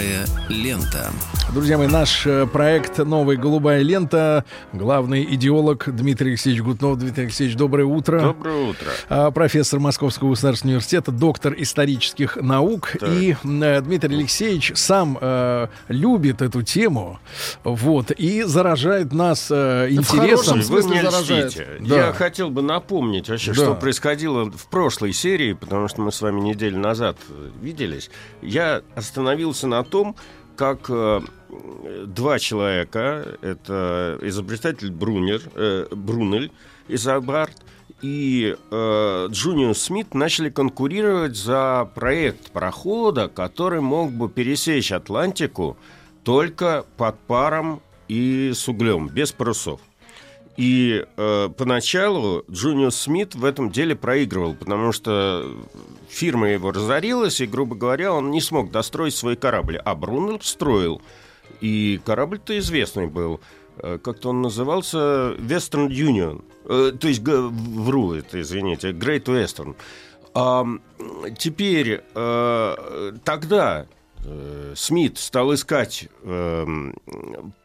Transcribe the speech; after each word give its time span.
Голубая 0.00 0.26
лента. 0.48 1.10
Друзья 1.52 1.76
мои, 1.76 1.86
наш 1.88 2.26
э, 2.26 2.46
проект 2.46 2.98
«Новая 2.98 3.36
голубая 3.36 3.82
лента». 3.82 4.44
Главный 4.72 5.24
идеолог 5.34 5.94
Дмитрий 5.94 6.30
Алексеевич 6.30 6.62
Гутнов. 6.62 6.98
Дмитрий 6.98 7.24
Алексеевич, 7.24 7.56
доброе 7.56 7.84
утро. 7.84 8.20
Доброе 8.20 8.70
утро. 8.70 8.86
А, 9.10 9.30
Профессор 9.30 9.78
Московского 9.78 10.30
государственного 10.30 10.76
университета, 10.76 11.10
доктор 11.12 11.54
исторических 11.58 12.36
наук. 12.36 12.92
Так. 12.98 13.10
И 13.10 13.36
э, 13.42 13.80
Дмитрий 13.82 14.16
Алексеевич 14.16 14.72
сам 14.76 15.18
э, 15.20 15.66
любит 15.88 16.40
эту 16.40 16.62
тему. 16.62 17.18
Вот. 17.64 18.10
И 18.12 18.42
заражает 18.44 19.12
нас 19.12 19.48
э, 19.50 19.88
интересом. 19.90 20.18
хорошем 20.20 20.56
Вы 20.58 20.62
смысле 20.62 20.90
мне 20.92 21.10
заражает. 21.10 21.46
льстите. 21.46 21.66
Да. 21.80 21.96
Я 22.06 22.12
хотел 22.14 22.48
бы 22.48 22.62
напомнить 22.62 23.28
вообще, 23.28 23.50
Да. 23.52 23.54
что 23.54 23.74
происходило 23.74 24.50
в 24.50 24.66
прошлой 24.68 25.12
серии, 25.12 25.52
потому 25.52 25.88
что 25.88 26.00
мы 26.00 26.10
с 26.12 26.22
вами 26.22 26.40
неделю 26.40 26.78
назад 26.78 27.16
э, 27.28 27.50
виделись. 27.60 28.08
Я 28.40 28.82
остановился 28.94 29.66
на 29.66 29.82
том, 29.90 30.16
как 30.56 30.86
э, 30.88 31.20
два 32.06 32.38
человека, 32.38 33.38
это 33.42 34.18
изобретатель 34.22 34.90
Брунер, 34.90 35.42
э, 35.54 35.86
Брунель 35.90 36.52
Изабард 36.88 37.56
и 38.02 38.56
э, 38.70 39.28
Джуниус 39.30 39.78
Смит 39.78 40.14
начали 40.14 40.48
конкурировать 40.48 41.36
за 41.36 41.90
проект 41.94 42.50
парохода, 42.50 43.28
который 43.28 43.80
мог 43.80 44.10
бы 44.10 44.28
пересечь 44.28 44.92
Атлантику 44.92 45.76
только 46.24 46.84
под 46.96 47.18
паром 47.20 47.82
и 48.08 48.52
с 48.54 48.68
углем, 48.68 49.08
без 49.08 49.32
парусов. 49.32 49.80
И 50.56 51.06
э, 51.16 51.48
поначалу 51.56 52.44
Джуниус 52.50 52.96
Смит 52.96 53.34
в 53.34 53.44
этом 53.44 53.70
деле 53.70 53.94
проигрывал, 53.94 54.54
потому 54.54 54.92
что 54.92 55.50
фирма 56.10 56.48
его 56.48 56.72
разорилась, 56.72 57.40
и, 57.40 57.46
грубо 57.46 57.76
говоря, 57.76 58.12
он 58.12 58.30
не 58.30 58.40
смог 58.40 58.70
достроить 58.70 59.14
свой 59.14 59.36
корабль. 59.36 59.76
А 59.76 59.94
Брунель 59.94 60.42
строил. 60.42 61.00
И 61.60 62.00
корабль-то 62.04 62.58
известный 62.58 63.06
был. 63.06 63.40
Э, 63.78 63.98
Как-то 64.02 64.30
он 64.30 64.42
назывался 64.42 65.34
Western 65.38 65.88
Union. 65.88 66.44
Э, 66.64 66.92
то 66.98 67.08
есть, 67.08 67.22
вру 67.22 68.14
это, 68.14 68.40
извините, 68.40 68.90
Great 68.90 69.24
Western. 69.24 69.76
А, 70.34 70.64
теперь, 71.38 72.02
э, 72.14 73.12
тогда 73.24 73.86
Смит 74.76 75.18
стал 75.18 75.54
искать 75.54 76.08
эм, 76.22 76.94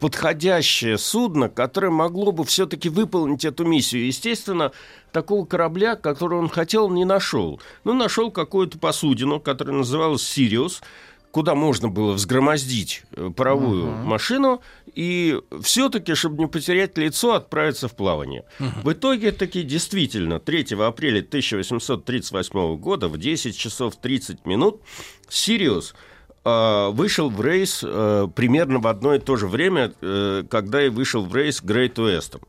подходящее 0.00 0.98
судно, 0.98 1.48
которое 1.48 1.90
могло 1.90 2.32
бы 2.32 2.44
все-таки 2.44 2.88
выполнить 2.88 3.44
эту 3.44 3.64
миссию. 3.64 4.06
Естественно, 4.06 4.72
такого 5.12 5.44
корабля, 5.44 5.96
который 5.96 6.38
он 6.38 6.48
хотел, 6.48 6.90
не 6.90 7.04
нашел. 7.04 7.60
Ну, 7.84 7.92
нашел 7.92 8.30
какую-то 8.30 8.78
посудину, 8.78 9.38
которая 9.40 9.76
называлась 9.76 10.22
«Сириус», 10.22 10.82
куда 11.30 11.54
можно 11.54 11.88
было 11.88 12.12
взгромоздить 12.12 13.02
э, 13.12 13.30
паровую 13.36 13.88
машину 13.88 14.62
и 14.94 15.38
все-таки, 15.60 16.14
чтобы 16.14 16.38
не 16.38 16.46
потерять 16.46 16.96
лицо, 16.96 17.34
отправиться 17.34 17.88
в 17.88 17.94
плавание. 17.94 18.44
В 18.58 18.92
итоге 18.92 19.32
таки 19.32 19.62
действительно 19.62 20.40
3 20.40 20.74
апреля 20.80 21.18
1838 21.18 22.76
года 22.78 23.08
в 23.08 23.18
10 23.18 23.54
часов 23.54 23.96
30 23.96 24.46
минут 24.46 24.80
«Сириус» 25.28 25.92
э, 25.92 26.15
вышел 26.46 27.28
в 27.28 27.40
рейс 27.40 27.82
э, 27.84 28.28
примерно 28.34 28.78
в 28.78 28.86
одно 28.86 29.14
и 29.14 29.18
то 29.18 29.36
же 29.36 29.48
время, 29.48 29.92
э, 30.00 30.44
когда 30.48 30.84
и 30.84 30.88
вышел 30.88 31.24
в 31.24 31.34
рейс 31.34 31.60
Western. 31.62 32.42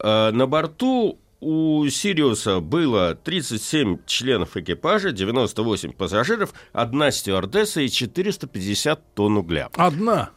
Э, 0.00 0.32
На 0.32 0.46
борту 0.46 1.18
у 1.40 1.86
«Сириуса» 1.88 2.60
было 2.60 3.14
37 3.14 3.98
членов 4.06 4.56
экипажа, 4.56 5.12
98 5.12 5.92
пассажиров, 5.92 6.54
одна 6.72 7.10
стюардесса 7.10 7.82
и 7.82 7.88
450 7.88 9.14
тонн 9.14 9.36
угля. 9.36 9.68
Одна. 9.76 10.30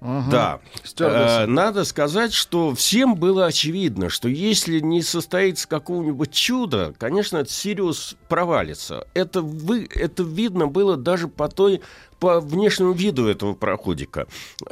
Да. 0.00 0.60
Стюардесса. 0.82 1.42
Э, 1.42 1.46
Надо 1.46 1.84
сказать, 1.84 2.32
что 2.32 2.74
всем 2.74 3.16
было 3.16 3.46
очевидно, 3.46 4.08
что 4.08 4.28
если 4.28 4.80
не 4.80 5.02
состоится 5.02 5.68
какого-нибудь 5.68 6.32
чуда, 6.32 6.94
конечно, 6.98 7.44
Сириус 7.46 8.16
провалится. 8.28 9.06
Это, 9.12 9.42
вы, 9.42 9.86
это 9.94 10.22
видно 10.22 10.66
было 10.66 10.96
даже 10.96 11.28
по 11.28 11.48
той 11.48 11.82
по 12.18 12.38
внешнему 12.38 12.92
виду 12.92 13.26
этого 13.26 13.54
проходика. 13.54 14.26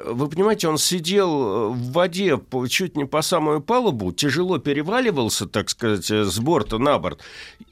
Вы 0.04 0.28
понимаете, 0.28 0.68
он 0.68 0.76
сидел 0.76 1.30
э, 1.30 1.68
в 1.70 1.92
воде 1.92 2.38
чуть 2.68 2.94
не 2.96 3.06
по 3.06 3.22
самую 3.22 3.62
палубу, 3.62 4.12
тяжело 4.12 4.58
переваливался, 4.58 5.46
так 5.46 5.70
сказать, 5.70 6.10
э, 6.10 6.24
с 6.24 6.38
борта 6.38 6.78
на 6.78 6.98
борт. 6.98 7.20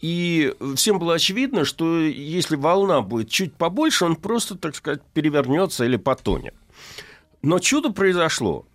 И 0.00 0.55
всем 0.77 0.99
было 0.99 1.15
очевидно, 1.15 1.66
что 1.66 2.00
если 2.00 2.56
волна 2.56 3.03
будет 3.03 3.28
чуть 3.28 3.53
побольше, 3.53 4.06
он 4.06 4.16
просто, 4.16 4.56
так 4.56 4.75
сказать, 4.75 5.03
перевернется 5.12 5.84
или 5.84 5.97
потонет. 5.97 6.55
Но 7.47 7.61
чудо 7.61 7.93
произошло. 7.93 8.67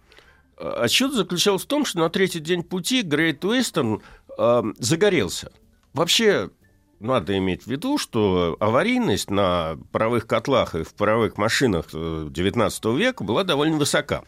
А 0.57 0.87
чудо 0.87 1.15
заключалось 1.15 1.63
в 1.63 1.65
том, 1.65 1.83
что 1.83 1.99
на 1.99 2.09
третий 2.09 2.39
день 2.39 2.63
пути 2.63 3.01
Great 3.03 3.39
Western 3.39 4.01
э, 4.37 4.63
загорелся. 4.77 5.51
Вообще, 5.93 6.49
надо 7.01 7.37
иметь 7.37 7.63
в 7.63 7.67
виду, 7.67 7.97
что 7.97 8.55
аварийность 8.61 9.29
на 9.29 9.77
паровых 9.91 10.25
котлах 10.25 10.75
и 10.75 10.83
в 10.83 10.93
паровых 10.93 11.37
машинах 11.37 11.87
э, 11.91 12.29
XIX 12.29 12.97
века 12.97 13.25
была 13.25 13.43
довольно 13.43 13.75
высока. 13.75 14.23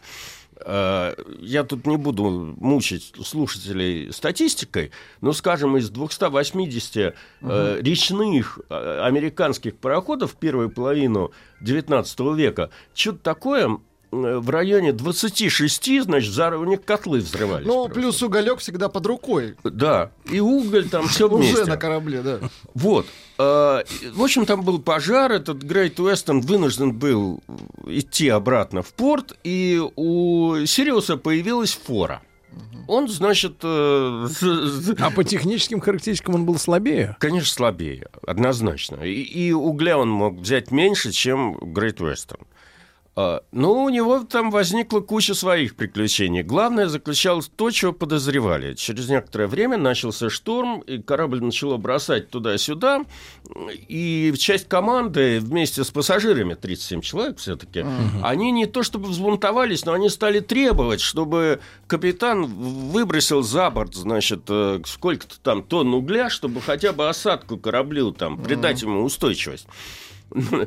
Э, 0.56 1.14
Я 1.40 1.64
тут 1.64 1.86
не 1.86 1.96
буду 1.96 2.54
мучить 2.60 3.14
слушателей 3.24 4.12
статистикой, 4.12 4.90
но, 5.22 5.32
скажем, 5.32 5.78
из 5.78 5.88
280 5.88 6.96
э, 6.96 7.12
речных 7.80 8.60
э, 8.68 9.00
американских 9.04 9.76
пароходов 9.78 10.32
в 10.32 10.36
первую 10.36 10.68
половину 10.68 11.32
XIX 11.62 12.36
века, 12.36 12.68
что-то 12.92 13.18
такое 13.20 13.68
э, 13.68 13.78
в 14.40 14.50
районе 14.50 14.92
26, 14.92 16.02
значит, 16.02 16.32
зар- 16.32 16.56
у 16.56 16.64
них 16.64 16.84
котлы 16.84 17.18
взрывались. 17.20 17.66
Ну, 17.66 17.84
просто. 17.84 18.00
плюс 18.00 18.22
уголек 18.22 18.58
всегда 18.60 18.88
под 18.88 19.06
рукой. 19.06 19.54
Да, 19.64 20.10
и 20.30 20.40
уголь 20.40 20.88
там 20.88 21.08
все 21.08 21.26
Уже 21.28 21.36
вместе. 21.52 21.64
на 21.64 21.76
корабле, 21.76 22.22
да. 22.22 22.38
Вот. 22.74 23.06
Э, 23.38 23.82
В 24.12 24.22
общем, 24.22 24.46
там 24.46 24.62
был 24.62 24.78
пожар, 24.80 25.32
этот 25.32 25.62
Great 25.64 25.96
Western 25.96 26.40
вынужден 26.40 26.92
был 26.92 27.42
идти 27.86 28.28
обратно 28.28 28.82
в 28.82 28.92
порт, 28.94 29.36
и 29.44 29.82
у 29.96 30.64
Сириуса 30.66 31.16
появилась 31.16 31.72
фора. 31.72 32.22
Он, 32.86 33.08
значит, 33.08 33.54
э, 33.62 34.28
А 34.98 35.10
по 35.10 35.24
техническим 35.24 35.80
характеристикам 35.80 36.34
он 36.36 36.44
был 36.46 36.58
слабее. 36.58 37.16
конечно, 37.18 37.48
слабее, 37.52 38.08
однозначно. 38.26 38.96
И, 39.02 39.22
и 39.22 39.52
угля 39.52 39.98
он 39.98 40.10
мог 40.10 40.34
взять 40.38 40.70
меньше, 40.70 41.10
чем 41.10 41.56
Great 41.56 41.96
Western. 41.96 42.42
А, 43.16 43.42
Но 43.52 43.84
у 43.84 43.88
него 43.90 44.24
там 44.24 44.50
возникла 44.50 45.00
куча 45.00 45.34
своих 45.34 45.76
приключений. 45.76 46.42
Главное 46.42 46.88
заключалось 46.88 47.48
то, 47.54 47.70
чего 47.70 47.92
подозревали. 47.92 48.74
Через 48.74 49.08
некоторое 49.08 49.46
время 49.46 49.76
начался 49.76 50.28
шторм, 50.28 50.80
и 50.80 50.98
корабль 51.00 51.40
начало 51.40 51.76
бросать 51.76 52.30
туда-сюда. 52.30 53.04
И 53.88 54.34
часть 54.36 54.68
команды 54.68 55.38
вместе 55.38 55.84
с 55.84 55.90
пассажирами, 55.92 56.54
37 56.54 57.02
человек 57.02 57.38
все-таки, 57.38 57.86
они 58.22 58.50
не 58.50 58.66
то 58.66 58.82
чтобы 58.82 59.08
взбунтовались, 59.08 59.84
но 59.84 59.92
они 59.92 60.08
стали 60.08 60.40
требовать, 60.40 61.00
чтобы 61.00 61.60
капитан 61.86 62.46
выбросил 62.46 63.42
за 63.42 63.70
борт, 63.70 63.94
значит, 63.94 64.42
э, 64.48 64.80
сколько-то 64.86 65.38
там 65.40 65.62
тонн 65.62 65.94
угля, 65.94 66.28
чтобы 66.30 66.60
хотя 66.60 66.92
бы 66.92 67.08
осадку 67.08 67.58
кораблю 67.58 68.10
там 68.10 68.38
придать 68.38 68.82
ему 68.82 69.04
устойчивость. 69.04 69.66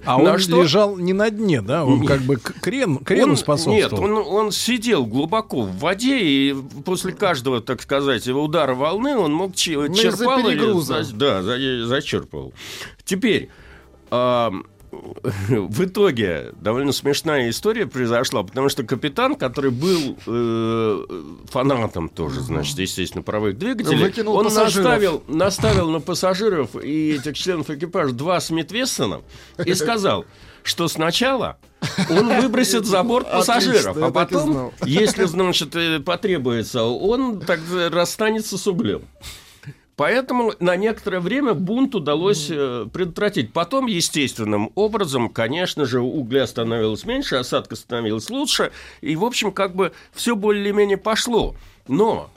А 0.05 0.17
На 0.17 0.33
он 0.33 0.39
что- 0.39 0.61
лежал 0.63 0.97
не 0.97 1.11
на 1.13 1.29
дне, 1.29 1.61
да? 1.61 1.83
Он 1.85 2.05
как 2.05 2.21
бы 2.21 2.37
крен, 2.37 2.97
крену 2.99 3.31
он- 3.31 3.37
способствовал. 3.37 4.07
Нет, 4.07 4.17
он, 4.17 4.25
он 4.45 4.51
сидел 4.51 5.05
глубоко 5.05 5.61
в 5.63 5.77
воде, 5.79 6.19
и 6.19 6.55
после 6.85 7.11
каждого, 7.11 7.59
так 7.59 7.81
сказать, 7.81 8.25
его 8.27 8.43
удара 8.43 8.73
волны 8.75 9.17
он 9.17 9.33
мог 9.33 9.55
че- 9.55 9.75
Ну, 9.75 9.85
из-за 9.87 10.01
черпал 10.01 10.39
или 10.39 10.57
перегруза. 10.57 11.03
за- 11.03 11.13
да, 11.15 11.43
за- 11.43 11.85
зачерпывал. 11.85 12.53
Теперь 13.03 13.49
в 14.91 15.83
итоге 15.85 16.53
довольно 16.61 16.91
смешная 16.91 17.49
история 17.49 17.87
произошла, 17.87 18.43
потому 18.43 18.69
что 18.69 18.83
капитан, 18.83 19.35
который 19.35 19.71
был 19.71 20.17
э, 20.25 21.05
фанатом 21.49 22.09
тоже, 22.09 22.41
значит, 22.41 22.77
естественно, 22.79 23.21
паровых 23.21 23.57
двигателей, 23.57 24.03
Выкинул 24.03 24.35
он 24.35 24.45
пассажиров. 24.45 24.85
наставил, 24.85 25.23
наставил 25.27 25.89
на 25.89 25.99
пассажиров 25.99 26.75
и 26.81 27.15
этих 27.15 27.37
членов 27.37 27.69
экипажа 27.69 28.13
два 28.13 28.39
Смит 28.39 28.71
Вессона 28.71 29.21
и 29.63 29.73
сказал, 29.75 30.25
что 30.63 30.87
сначала 30.87 31.57
он 32.09 32.41
выбросит 32.41 32.85
за 32.85 33.03
борт 33.03 33.29
пассажиров, 33.31 33.97
а 33.97 34.11
потом, 34.11 34.71
если, 34.85 35.25
значит, 35.25 35.75
э, 35.75 35.99
потребуется, 35.99 36.83
он 36.83 37.41
так 37.41 37.59
расстанется 37.91 38.57
с 38.57 38.67
углем. 38.67 39.01
Поэтому 39.97 40.53
на 40.59 40.75
некоторое 40.75 41.19
время 41.19 41.55
бунт 41.55 41.95
удалось 41.95 42.49
э, 42.51 42.85
предотвратить. 42.93 43.51
Потом, 43.51 43.87
естественным 43.87 44.71
образом, 44.75 45.27
конечно 45.27 45.85
же, 45.85 46.01
угля 46.01 46.45
становилось 46.45 47.03
меньше, 47.03 47.37
осадка 47.37 47.75
становилась 47.75 48.29
лучше, 48.29 48.71
и, 49.01 49.15
в 49.15 49.25
общем, 49.25 49.51
как 49.51 49.75
бы 49.75 49.91
все 50.13 50.35
более-менее 50.35 50.97
пошло. 50.97 51.55
Но 51.87 52.29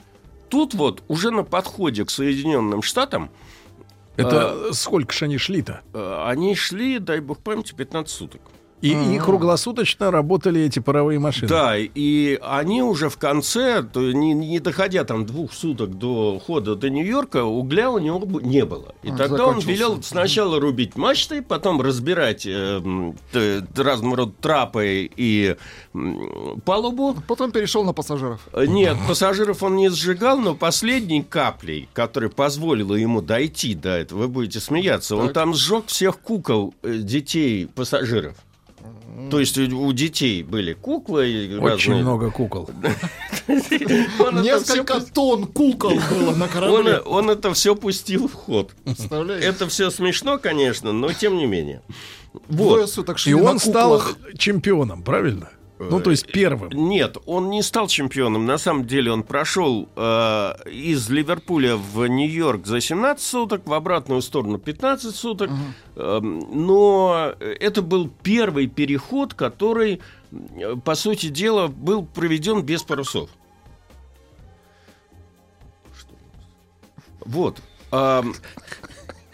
тут 0.49 0.73
вот 0.73 1.03
уже 1.07 1.29
на 1.29 1.43
подходе 1.43 2.03
к 2.03 2.09
Соединенным 2.09 2.81
Штатам 2.81 3.29
Это 4.17 4.73
сколько 4.73 5.13
же 5.13 5.25
они 5.25 5.37
шли-то? 5.37 5.81
э, 5.93 6.23
они 6.25 6.55
шли, 6.55 6.97
дай 6.97 7.19
бог 7.19 7.37
памяти, 7.39 7.75
15 7.75 8.11
суток. 8.11 8.41
И, 8.81 8.89
и 9.15 9.19
круглосуточно 9.19 10.09
работали 10.09 10.61
эти 10.61 10.79
паровые 10.79 11.19
машины. 11.19 11.47
Да, 11.47 11.75
и 11.77 12.39
они 12.41 12.81
уже 12.81 13.09
в 13.09 13.17
конце, 13.17 13.83
то 13.83 14.11
не, 14.11 14.33
не 14.33 14.59
доходя 14.59 15.03
там 15.03 15.25
двух 15.25 15.53
суток 15.53 15.97
до 15.99 16.39
хода 16.43 16.75
до 16.75 16.89
Нью-Йорка, 16.89 17.43
угля 17.43 17.91
у 17.91 17.99
него 17.99 18.19
не 18.41 18.65
было. 18.65 18.95
И 19.03 19.11
А, 19.11 19.15
тогда 19.17 19.45
он 19.45 19.59
велел 19.59 20.01
сначала 20.01 20.59
рубить 20.59 20.95
мачты, 20.95 21.41
потом 21.43 21.79
разбирать 21.81 22.45
э, 22.47 23.11
разного 23.75 24.17
рода 24.17 24.33
трапы 24.41 25.09
и 25.15 25.55
м, 25.93 26.59
палубу. 26.65 27.15
Потом 27.27 27.51
перешел 27.51 27.83
на 27.83 27.93
пассажиров. 27.93 28.41
Э, 28.53 28.65
Нет, 28.65 28.97
пассажиров 29.07 29.61
он 29.63 29.75
не 29.75 29.89
сжигал, 29.89 30.39
но 30.39 30.55
последней 30.55 31.21
каплей, 31.21 31.87
которая 31.93 32.29
позволила 32.29 32.95
ему 32.95 33.21
дойти 33.21 33.75
до 33.75 33.89
этого, 33.89 34.21
вы 34.21 34.27
будете 34.27 34.59
смеяться, 34.59 35.15
он 35.15 35.25
Так. 35.27 35.33
там 35.33 35.53
сжег 35.53 35.85
всех 35.87 36.19
кукол 36.19 36.73
э, 36.81 36.97
детей 36.97 37.67
пассажиров. 37.67 38.35
То 39.29 39.39
есть 39.39 39.57
у, 39.57 39.91
детей 39.93 40.43
были 40.43 40.73
куклы. 40.73 41.29
и 41.29 41.55
Очень 41.57 41.91
разные. 41.91 42.03
много 42.03 42.31
кукол. 42.31 42.69
Несколько 43.47 45.01
тонн 45.01 45.47
кукол 45.47 45.93
было 46.09 46.35
на 46.35 46.47
корабле. 46.47 46.99
он, 46.99 47.29
это 47.29 47.53
все 47.53 47.75
пустил 47.75 48.27
в 48.27 48.33
ход. 48.33 48.71
Представляете? 48.83 49.45
Это 49.47 49.67
все 49.67 49.89
смешно, 49.89 50.37
конечно, 50.37 50.91
но 50.91 51.11
тем 51.13 51.37
не 51.37 51.45
менее. 51.45 51.81
Вот. 52.47 52.89
И 53.25 53.33
он 53.33 53.59
стал 53.59 54.01
чемпионом, 54.37 55.03
правильно? 55.03 55.49
Ну, 55.89 55.99
то 55.99 56.11
есть 56.11 56.31
первым. 56.31 56.69
Нет, 56.71 57.17
он 57.25 57.49
не 57.49 57.61
стал 57.63 57.87
чемпионом. 57.87 58.45
На 58.45 58.57
самом 58.57 58.85
деле 58.85 59.11
он 59.11 59.23
прошел 59.23 59.89
э, 59.95 60.53
из 60.69 61.09
Ливерпуля 61.09 61.75
в 61.75 62.05
Нью-Йорк 62.05 62.65
за 62.65 62.81
17 62.81 63.23
суток, 63.25 63.61
в 63.65 63.73
обратную 63.73 64.21
сторону 64.21 64.57
15 64.57 65.15
суток. 65.15 65.49
Эм, 65.95 66.39
но 66.51 67.33
это 67.39 67.81
был 67.81 68.09
первый 68.21 68.67
переход, 68.67 69.33
который, 69.33 70.01
э, 70.31 70.75
по 70.83 70.95
сути 70.95 71.27
дела, 71.27 71.67
был 71.67 72.05
проведен 72.05 72.61
без 72.61 72.83
парусов. 72.83 73.29
Вот. 77.25 77.59
Ам, 77.91 78.33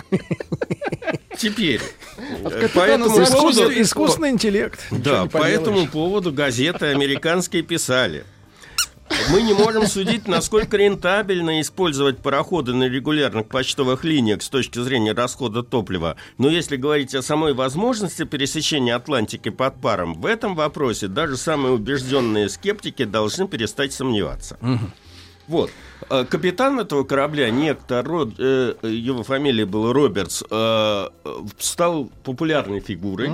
Теперь. 1.38 1.81
Э, 2.18 2.68
По 2.74 2.80
этому 2.81 3.16
зависит. 3.16 3.34
поводу- 3.34 3.81
Искусственный, 3.81 4.30
интеллект. 4.31 4.80
Да, 4.92 5.25
по 5.25 5.44
этому 5.44 5.88
поводу 5.88 6.31
газеты 6.31 6.88
американские 6.88 7.64
писали. 7.64 8.25
Мы 9.31 9.42
не 9.42 9.54
можем 9.54 9.88
судить, 9.88 10.28
насколько 10.28 10.75
рентабельно 10.75 11.62
использовать 11.62 12.18
пароходы 12.18 12.74
на 12.74 12.90
регулярных 12.90 13.48
почтовых 13.48 14.04
линиях 14.04 14.42
с 14.42 14.50
точки 14.50 14.80
зрения 14.80 15.14
расхода 15.14 15.64
топлива. 15.64 16.18
Но 16.38 16.50
если 16.50 16.75
говорить 16.75 17.16
о 17.16 17.22
самой 17.22 17.54
возможности 17.54 18.25
пересечения 18.25 18.96
Атлантики 18.98 19.48
под 19.48 19.80
паром, 19.80 20.14
в 20.16 20.25
этом 20.25 20.56
вопросе 20.56 21.08
даже 21.08 21.38
самые 21.38 21.74
убежденные 21.75 22.50
скептики 22.50 23.06
должны 23.06 23.48
перестать 23.48 23.94
сомневаться. 23.94 24.58
Вот. 25.48 25.72
Э, 26.09 26.25
Капитан 26.25 26.80
этого 26.80 27.04
корабля, 27.04 27.50
некто, 27.50 28.01
Род- 28.01 28.36
э, 28.39 28.75
его 28.83 29.24
фамилия 29.24 29.65
была 29.65 29.94
Робертс, 29.94 30.44
э, 30.50 31.07
стал 31.59 32.09
популярной 32.24 32.80
фигурой, 32.80 33.31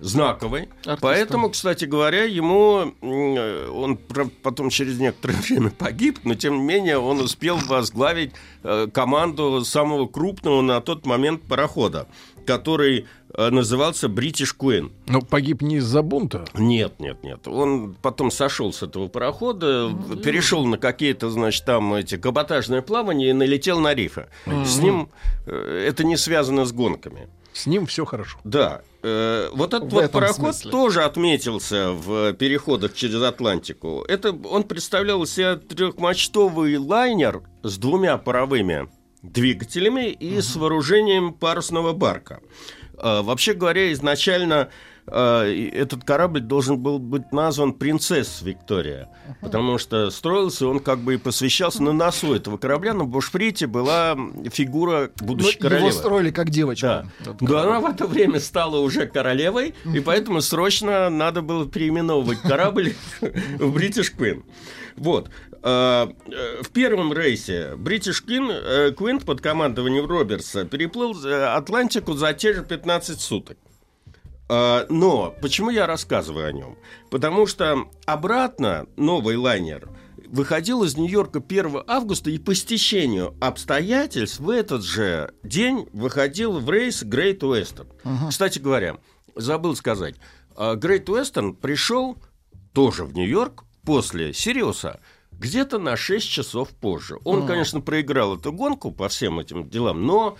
знаковой. 0.00 0.62
Артистом. 0.78 0.98
Поэтому, 1.00 1.50
кстати 1.50 1.84
говоря, 1.84 2.24
ему 2.24 2.92
э, 3.00 3.68
он 3.70 3.96
потом 4.42 4.70
через 4.70 4.98
некоторое 4.98 5.34
время 5.48 5.70
погиб, 5.70 6.20
но 6.24 6.34
тем 6.34 6.58
не 6.58 6.62
менее 6.64 6.98
он 6.98 7.20
успел 7.20 7.56
возглавить 7.58 8.32
э, 8.64 8.88
команду 8.92 9.64
самого 9.64 10.06
крупного 10.06 10.60
на 10.62 10.80
тот 10.80 11.06
момент 11.06 11.42
парохода, 11.42 12.08
который 12.46 13.06
назывался 13.50 14.08
British 14.08 14.54
Queen. 14.58 14.90
Ну, 15.06 15.22
погиб 15.22 15.62
не 15.62 15.76
из-за 15.76 16.02
бунта. 16.02 16.44
Нет, 16.54 16.98
нет, 16.98 17.22
нет. 17.22 17.46
Он 17.46 17.94
потом 18.02 18.30
сошел 18.30 18.72
с 18.72 18.82
этого 18.82 19.08
парохода, 19.08 19.90
перешел 20.24 20.64
на 20.66 20.76
какие-то, 20.78 21.30
значит, 21.30 21.64
там 21.64 21.94
эти 21.94 22.16
каботажное 22.16 22.82
плавание 22.82 23.30
и 23.30 23.32
налетел 23.32 23.78
на 23.80 23.94
рифы. 23.94 24.26
С 24.64 24.78
ним 24.78 25.08
э, 25.46 25.84
это 25.88 26.04
не 26.04 26.16
связано 26.16 26.64
с 26.64 26.72
гонками. 26.72 27.28
С 27.52 27.66
ним 27.66 27.86
все 27.86 28.04
хорошо. 28.04 28.38
Да. 28.44 28.82
э, 29.02 29.48
вот 29.52 29.74
этот 29.74 29.88
В 29.90 29.94
вот 29.94 30.04
этом 30.04 30.20
пароход 30.20 30.54
смысле. 30.54 30.70
тоже 30.70 31.02
отметился 31.02 31.90
в 31.92 32.32
переходах 32.34 32.94
через 32.94 33.22
Атлантику. 33.22 34.04
Это 34.08 34.32
он 34.32 34.62
представлял 34.64 35.22
из 35.22 35.32
себя 35.32 35.56
трехмачтовый 35.56 36.76
лайнер 36.76 37.42
с 37.62 37.78
двумя 37.78 38.16
паровыми 38.18 38.88
двигателями 39.22 40.10
и 40.10 40.40
с 40.40 40.54
вооружением 40.56 41.32
парусного 41.32 41.92
барка. 41.92 42.40
Э, 43.00 43.22
вообще 43.22 43.54
говоря, 43.54 43.92
изначально 43.92 44.68
и 45.10 45.72
этот 45.74 46.04
корабль 46.04 46.40
должен 46.40 46.76
был 46.76 46.98
быть 46.98 47.32
назван 47.32 47.72
«Принцесс 47.72 48.42
Виктория», 48.42 49.08
потому 49.40 49.78
что 49.78 50.10
строился 50.10 50.66
он 50.66 50.80
как 50.80 50.98
бы 50.98 51.14
и 51.14 51.16
посвящался 51.16 51.82
на 51.82 51.94
носу 51.94 52.34
этого 52.34 52.58
корабля, 52.58 52.92
на 52.92 53.04
бушприте 53.04 53.66
была 53.66 54.14
фигура 54.52 55.10
будущей 55.22 55.56
его 55.58 55.62
королевы. 55.62 55.92
строили 55.92 56.30
как 56.30 56.50
девочку. 56.50 56.86
Да. 56.86 57.06
Да, 57.40 57.62
она 57.62 57.80
в 57.80 57.86
это 57.86 58.06
время 58.06 58.38
стала 58.38 58.80
уже 58.80 59.06
королевой, 59.06 59.74
и 59.94 60.00
поэтому 60.00 60.42
срочно 60.42 61.08
надо 61.08 61.40
было 61.40 61.66
переименовывать 61.66 62.42
корабль 62.42 62.92
в 63.22 63.74
British 63.74 64.14
Queen. 64.14 64.42
Вот. 64.98 65.30
А, 65.62 66.08
э, 66.26 66.62
В 66.62 66.70
первом 66.70 67.12
рейсе 67.12 67.72
British 67.76 68.24
Queen, 68.26 68.50
э, 68.50 69.18
под 69.24 69.40
командованием 69.40 70.06
Робертса 70.06 70.64
переплыл 70.64 71.14
э, 71.24 71.44
Атлантику 71.46 72.14
за 72.14 72.32
те 72.32 72.54
же 72.54 72.64
15 72.64 73.20
суток. 73.20 73.58
А, 74.48 74.86
Но 74.88 75.34
почему 75.42 75.70
я 75.70 75.86
рассказываю 75.86 76.46
о 76.46 76.52
нем? 76.52 76.78
Потому 77.10 77.46
что 77.46 77.88
обратно 78.06 78.86
новый 78.96 79.36
лайнер 79.36 79.88
выходил 80.28 80.84
из 80.84 80.96
Нью-Йорка 80.96 81.42
1 81.46 81.82
августа 81.86 82.30
и 82.30 82.38
по 82.38 82.54
стечению 82.54 83.34
обстоятельств 83.40 84.40
в 84.40 84.50
этот 84.50 84.84
же 84.84 85.32
день 85.42 85.88
выходил 85.92 86.58
в 86.60 86.70
рейс 86.70 87.02
Great 87.02 87.40
Western. 87.40 87.88
Кстати 88.28 88.58
говоря, 88.58 88.98
забыл 89.34 89.74
сказать, 89.74 90.16
Great 90.54 91.06
Western 91.06 91.54
пришел 91.54 92.18
тоже 92.74 93.04
в 93.04 93.14
Нью-Йорк 93.14 93.64
после 93.84 94.34
Сириуса 94.34 95.00
где-то 95.38 95.78
на 95.78 95.96
6 95.96 96.28
часов 96.28 96.70
позже. 96.70 97.18
Он, 97.24 97.46
конечно, 97.46 97.80
проиграл 97.80 98.36
эту 98.36 98.52
гонку 98.52 98.90
по 98.90 99.08
всем 99.08 99.38
этим 99.38 99.68
делам, 99.68 100.04
но 100.04 100.36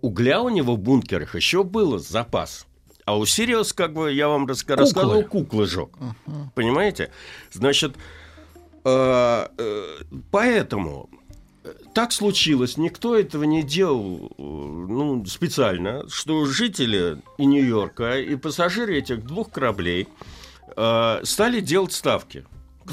угля 0.00 0.40
у 0.40 0.48
него 0.48 0.76
в 0.76 0.78
бункерах 0.78 1.34
еще 1.34 1.64
было 1.64 1.98
запас. 1.98 2.66
А 3.04 3.16
у 3.16 3.26
Сириус, 3.26 3.72
как 3.72 3.92
бы 3.92 4.12
я 4.12 4.28
вам 4.28 4.46
раска- 4.46 4.76
рассказывал, 4.76 5.24
куклы 5.24 5.66
жег. 5.66 5.90
Понимаете? 6.54 7.10
Значит, 7.50 7.96
э, 8.84 9.48
э, 9.58 9.98
поэтому 10.30 11.10
э, 11.64 11.72
так 11.92 12.12
случилось, 12.12 12.76
никто 12.76 13.16
этого 13.16 13.42
не 13.44 13.64
делал 13.64 14.30
ну, 14.38 15.24
специально, 15.26 16.08
что 16.08 16.44
жители 16.46 17.20
и 17.36 17.46
Нью-Йорка, 17.46 18.20
и 18.20 18.36
пассажиры 18.36 18.96
этих 18.96 19.24
двух 19.24 19.50
кораблей 19.50 20.06
э, 20.76 21.20
стали 21.24 21.60
делать 21.60 21.92
ставки. 21.92 22.44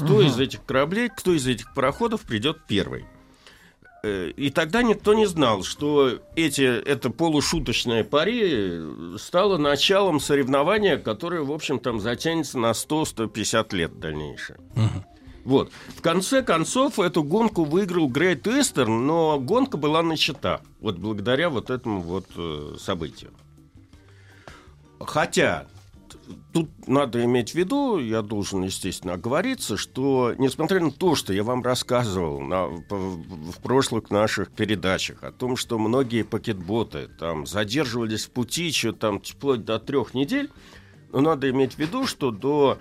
Кто 0.04 0.20
из 0.22 0.38
этих 0.38 0.64
кораблей, 0.64 1.08
кто 1.08 1.32
из 1.34 1.46
этих 1.46 1.74
пароходов 1.74 2.22
придет 2.22 2.58
первый. 2.66 3.06
Э, 4.02 4.30
И 4.36 4.50
тогда 4.50 4.82
никто 4.82 5.14
не 5.14 5.26
знал, 5.26 5.62
что 5.64 6.20
эти, 6.36 6.62
это 6.62 7.10
полушуточное 7.10 8.04
пари 8.04 8.80
стало 9.18 9.56
началом 9.58 10.20
соревнования, 10.20 10.98
которое, 10.98 11.42
в 11.42 11.52
общем, 11.52 11.78
там 11.80 12.00
затянется 12.00 12.58
на 12.58 12.70
100-150 12.70 13.74
лет 13.74 13.98
дальнейшее. 13.98 14.58
Вот. 15.44 15.70
В 15.96 16.02
конце 16.02 16.42
концов, 16.42 16.98
эту 16.98 17.22
гонку 17.22 17.64
выиграл 17.64 18.06
Грейт 18.08 18.46
Эстерн, 18.46 19.06
но 19.06 19.40
гонка 19.40 19.78
была 19.78 20.02
начата. 20.02 20.60
Вот 20.80 20.98
благодаря 20.98 21.48
вот 21.48 21.70
этому 21.70 22.00
вот 22.00 22.26
э, 22.36 22.76
событию. 22.78 23.32
Хотя 25.00 25.66
тут 26.52 26.68
надо 26.86 27.24
иметь 27.24 27.50
в 27.50 27.54
виду, 27.54 27.98
я 27.98 28.22
должен, 28.22 28.62
естественно, 28.64 29.14
оговориться, 29.14 29.76
что, 29.76 30.34
несмотря 30.38 30.80
на 30.80 30.90
то, 30.90 31.14
что 31.14 31.32
я 31.32 31.42
вам 31.44 31.62
рассказывал 31.62 32.40
на- 32.40 32.66
в 32.68 33.60
прошлых 33.62 34.10
наших 34.10 34.50
передачах 34.50 35.22
о 35.22 35.32
том, 35.32 35.56
что 35.56 35.78
многие 35.78 36.22
пакетботы 36.24 37.08
там 37.18 37.46
задерживались 37.46 38.26
в 38.26 38.30
пути 38.30 38.64
еще 38.66 38.92
там 38.92 39.20
вплоть 39.20 39.64
до 39.64 39.78
трех 39.78 40.14
недель, 40.14 40.50
но 41.12 41.20
надо 41.20 41.48
иметь 41.50 41.74
в 41.74 41.78
виду, 41.78 42.06
что 42.06 42.30
до 42.30 42.78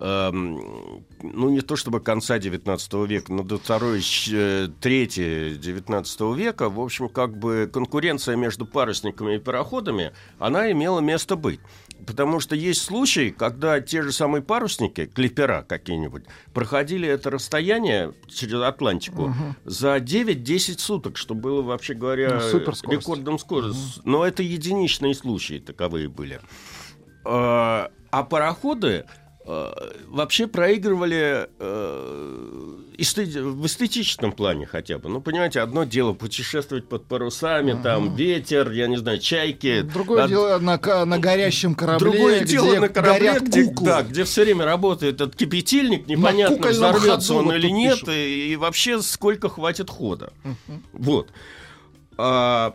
эм, 0.00 1.04
ну, 1.22 1.50
не 1.50 1.60
то 1.60 1.74
чтобы 1.74 1.98
конца 1.98 2.38
19 2.38 3.04
века, 3.06 3.32
но 3.32 3.42
до 3.42 3.58
второй, 3.58 4.00
щ- 4.00 4.68
трети 4.80 5.56
19 5.56 6.34
века, 6.36 6.70
в 6.70 6.80
общем, 6.80 7.08
как 7.08 7.36
бы 7.36 7.68
конкуренция 7.72 8.36
между 8.36 8.64
парусниками 8.64 9.34
и 9.34 9.38
пароходами, 9.38 10.12
она 10.38 10.70
имела 10.70 11.00
место 11.00 11.34
быть. 11.34 11.58
Потому 12.06 12.40
что 12.40 12.54
есть 12.56 12.82
случаи, 12.82 13.30
когда 13.36 13.80
те 13.80 14.02
же 14.02 14.12
самые 14.12 14.42
парусники, 14.42 15.06
клипера 15.06 15.64
какие-нибудь, 15.68 16.24
проходили 16.54 17.08
это 17.08 17.30
расстояние 17.30 18.14
через 18.28 18.60
Атлантику 18.62 19.34
за 19.64 19.96
9-10 19.96 20.78
суток, 20.78 21.16
что 21.16 21.34
было, 21.34 21.62
вообще 21.62 21.94
говоря, 21.94 22.40
Ну, 22.84 22.92
рекордом 22.92 23.38
скоростью. 23.38 24.02
Но 24.04 24.24
это 24.24 24.42
единичные 24.42 25.14
случаи 25.14 25.58
таковые 25.58 26.08
были. 26.08 26.40
А 27.24 27.90
а 28.10 28.24
пароходы 28.24 29.04
э, 29.46 29.72
вообще 30.06 30.46
проигрывали 30.46 31.48
в 32.98 33.66
эстетическом 33.66 34.32
плане 34.32 34.66
хотя 34.66 34.98
бы. 34.98 35.08
Ну, 35.08 35.20
понимаете, 35.20 35.60
одно 35.60 35.84
дело 35.84 36.14
путешествовать 36.14 36.88
под 36.88 37.06
парусами, 37.06 37.80
там 37.80 38.14
ветер, 38.16 38.72
я 38.72 38.88
не 38.88 38.96
знаю, 38.96 39.20
чайки. 39.20 39.82
Другое 39.82 40.24
Од- 40.24 40.28
дело 40.30 40.58
на, 40.58 41.04
на 41.04 41.18
горящем 41.18 41.76
корабле, 41.76 42.10
Другое 42.10 42.40
где 42.40 42.50
дело 42.56 42.74
на 42.80 42.88
корабле, 42.88 43.38
где, 43.40 43.64
куклы. 43.64 43.86
да, 43.86 44.02
где 44.02 44.24
все 44.24 44.42
время 44.44 44.64
работает 44.64 45.20
этот 45.20 45.36
кипятильник, 45.36 46.08
непонятно, 46.08 46.68
взорвется 46.68 47.34
он 47.34 47.52
или 47.52 47.68
нет, 47.68 47.94
пишут. 48.00 48.08
и, 48.10 48.52
и 48.52 48.56
вообще 48.56 49.00
сколько 49.00 49.48
хватит 49.48 49.88
хода. 49.90 50.32
Вот. 50.92 51.30
А, 52.16 52.74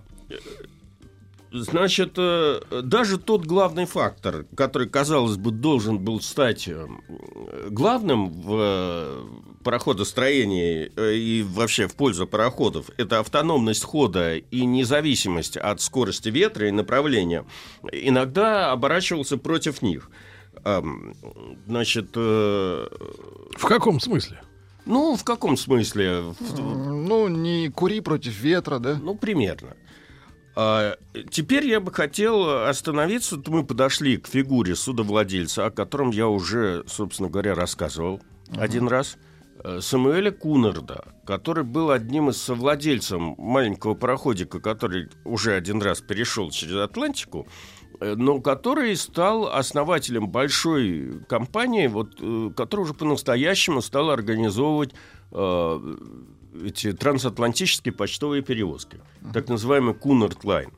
значит, 1.53 2.13
э, 2.17 2.59
даже 2.83 3.17
тот 3.17 3.45
главный 3.45 3.85
фактор, 3.85 4.45
который, 4.55 4.89
казалось 4.89 5.37
бы, 5.37 5.51
должен 5.51 5.99
был 5.99 6.19
стать 6.19 6.67
э, 6.67 6.87
главным 7.69 8.29
в 8.29 8.55
э, 8.59 9.23
пароходостроении 9.63 10.91
и 10.97 11.43
вообще 11.43 11.87
в 11.87 11.95
пользу 11.95 12.27
пароходов, 12.27 12.89
это 12.97 13.19
автономность 13.19 13.83
хода 13.83 14.35
и 14.35 14.65
независимость 14.65 15.55
от 15.55 15.79
скорости 15.79 16.29
ветра 16.29 16.67
и 16.67 16.71
направления, 16.71 17.45
иногда 17.91 18.71
оборачивался 18.71 19.37
против 19.37 19.81
них. 19.81 20.09
Значит, 21.67 22.15
В 22.15 22.89
каком 23.61 23.99
смысле? 23.99 24.41
ну, 24.85 25.15
в 25.15 25.23
каком 25.23 25.57
смысле? 25.57 26.35
Ну, 26.57 27.27
не 27.27 27.69
кури 27.69 28.01
против 28.01 28.39
ветра, 28.39 28.79
да? 28.79 28.99
Ну, 29.01 29.15
примерно. 29.15 29.75
А, 30.55 30.97
теперь 31.31 31.67
я 31.67 31.79
бы 31.79 31.91
хотел 31.91 32.67
остановиться. 32.67 33.41
Мы 33.47 33.63
подошли 33.63 34.17
к 34.17 34.27
фигуре 34.27 34.75
судовладельца, 34.75 35.65
о 35.65 35.71
котором 35.71 36.11
я 36.11 36.27
уже, 36.27 36.83
собственно 36.87 37.29
говоря, 37.29 37.55
рассказывал 37.55 38.21
один 38.55 38.87
раз. 38.87 39.17
Э, 39.63 39.79
Самуэля 39.81 40.31
Кунарда, 40.31 41.05
который 41.25 41.63
был 41.63 41.91
одним 41.91 42.29
из 42.29 42.41
совладельцем 42.41 43.35
маленького 43.37 43.95
пароходика, 43.95 44.59
который 44.59 45.09
уже 45.23 45.53
один 45.53 45.81
раз 45.81 46.01
перешел 46.01 46.51
через 46.51 46.75
Атлантику, 46.75 47.47
э, 47.99 48.15
но 48.15 48.39
который 48.39 48.95
стал 48.95 49.47
основателем 49.47 50.27
большой 50.29 51.21
компании, 51.27 51.87
вот, 51.87 52.15
э, 52.19 52.51
которая 52.55 52.85
уже 52.85 52.93
по-настоящему 52.93 53.81
стала 53.81 54.13
организовывать 54.13 54.93
э, 55.31 55.95
эти 56.65 56.91
трансатлантические 56.93 57.93
почтовые 57.93 58.41
перевозки, 58.41 58.99
так 59.33 59.47
называемый 59.49 59.93
Кунард 59.93 60.43
Лайн. 60.43 60.71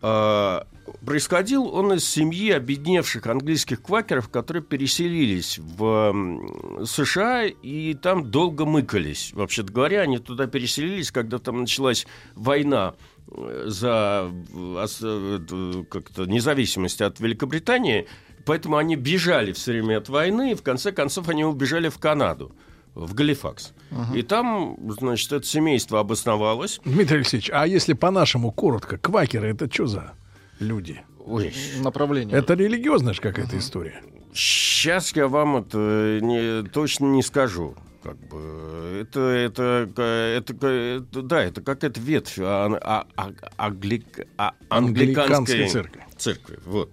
А, 0.00 0.66
Происходил 1.04 1.66
он 1.66 1.92
из 1.94 2.08
семьи 2.08 2.50
обедневших 2.50 3.26
английских 3.26 3.82
квакеров, 3.82 4.28
которые 4.28 4.62
переселились 4.62 5.58
в 5.58 6.84
США 6.84 7.44
и 7.44 7.94
там 7.94 8.30
долго 8.30 8.64
мыкались. 8.64 9.32
Вообще-то 9.32 9.72
говоря, 9.72 10.02
они 10.02 10.18
туда 10.18 10.46
переселились, 10.46 11.10
когда 11.10 11.38
там 11.38 11.60
началась 11.60 12.06
война 12.34 12.94
э, 13.28 13.64
за 13.66 14.30
э, 14.62 15.84
как-то 15.88 16.26
независимость 16.26 17.00
от 17.00 17.20
Великобритании, 17.20 18.06
поэтому 18.44 18.76
они 18.76 18.96
бежали 18.96 19.52
все 19.52 19.72
время 19.72 19.98
от 19.98 20.08
войны, 20.08 20.52
и 20.52 20.54
в 20.54 20.62
конце 20.62 20.92
концов 20.92 21.28
они 21.28 21.44
убежали 21.44 21.88
в 21.88 21.98
Канаду, 21.98 22.52
в 22.94 23.14
Галифакс. 23.14 23.72
И 24.14 24.22
там, 24.22 24.76
значит, 24.98 25.32
это 25.32 25.46
семейство 25.46 26.00
обосновалось. 26.00 26.80
Дмитрий 26.84 27.18
Алексеевич, 27.18 27.50
а 27.52 27.66
если 27.66 27.92
по-нашему 27.94 28.50
коротко, 28.52 28.98
квакеры 28.98 29.48
это 29.50 29.72
что 29.72 29.86
за 29.86 30.12
люди? 30.60 31.00
Ой, 31.24 31.54
Направление. 31.80 32.36
Это 32.36 32.54
религиозная 32.54 33.14
же 33.14 33.20
какая-то 33.20 33.56
история. 33.58 34.02
Сейчас 34.34 35.14
я 35.14 35.28
вам 35.28 35.56
это 35.58 36.18
не, 36.22 36.62
точно 36.68 37.06
не 37.06 37.22
скажу. 37.22 37.74
Как 38.02 38.16
бы 38.28 38.98
это, 39.00 39.20
это, 39.20 39.88
это, 39.94 40.66
это- 40.66 41.22
да, 41.22 41.40
это 41.44 41.60
какая-то 41.62 42.00
ветвь 42.00 42.38
а, 42.40 42.66
а- 42.82 43.06
а- 43.16 43.30
англик- 43.68 44.26
а- 44.36 44.54
Англиканской 44.68 45.26
англиканской 45.60 45.68
церкви. 45.68 46.02
церкви. 46.18 46.58
Вот. 46.66 46.92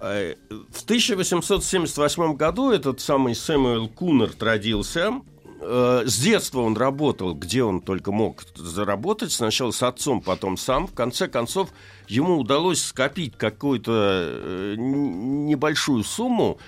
Э, 0.00 0.34
В 0.70 0.82
1878 0.84 2.34
году 2.36 2.70
этот 2.70 3.00
самый 3.00 3.34
Сэмюэл 3.34 3.88
Кунард 3.88 4.42
родился. 4.42 5.20
Э, 5.60 6.02
С 6.06 6.18
детства 6.18 6.60
он 6.60 6.76
работал, 6.76 7.34
где 7.34 7.62
он 7.62 7.80
только 7.80 8.12
мог 8.12 8.42
заработать. 8.56 9.32
Сначала 9.32 9.70
с 9.70 9.82
отцом, 9.82 10.20
потом 10.20 10.56
сам. 10.56 10.86
В 10.86 10.94
конце 10.94 11.28
концов, 11.28 11.70
ему 12.08 12.38
удалось 12.38 12.82
скопить 12.82 13.36
какую-то 13.36 13.92
э, 13.92 14.74
небольшую 14.76 16.04
сумму, 16.04 16.58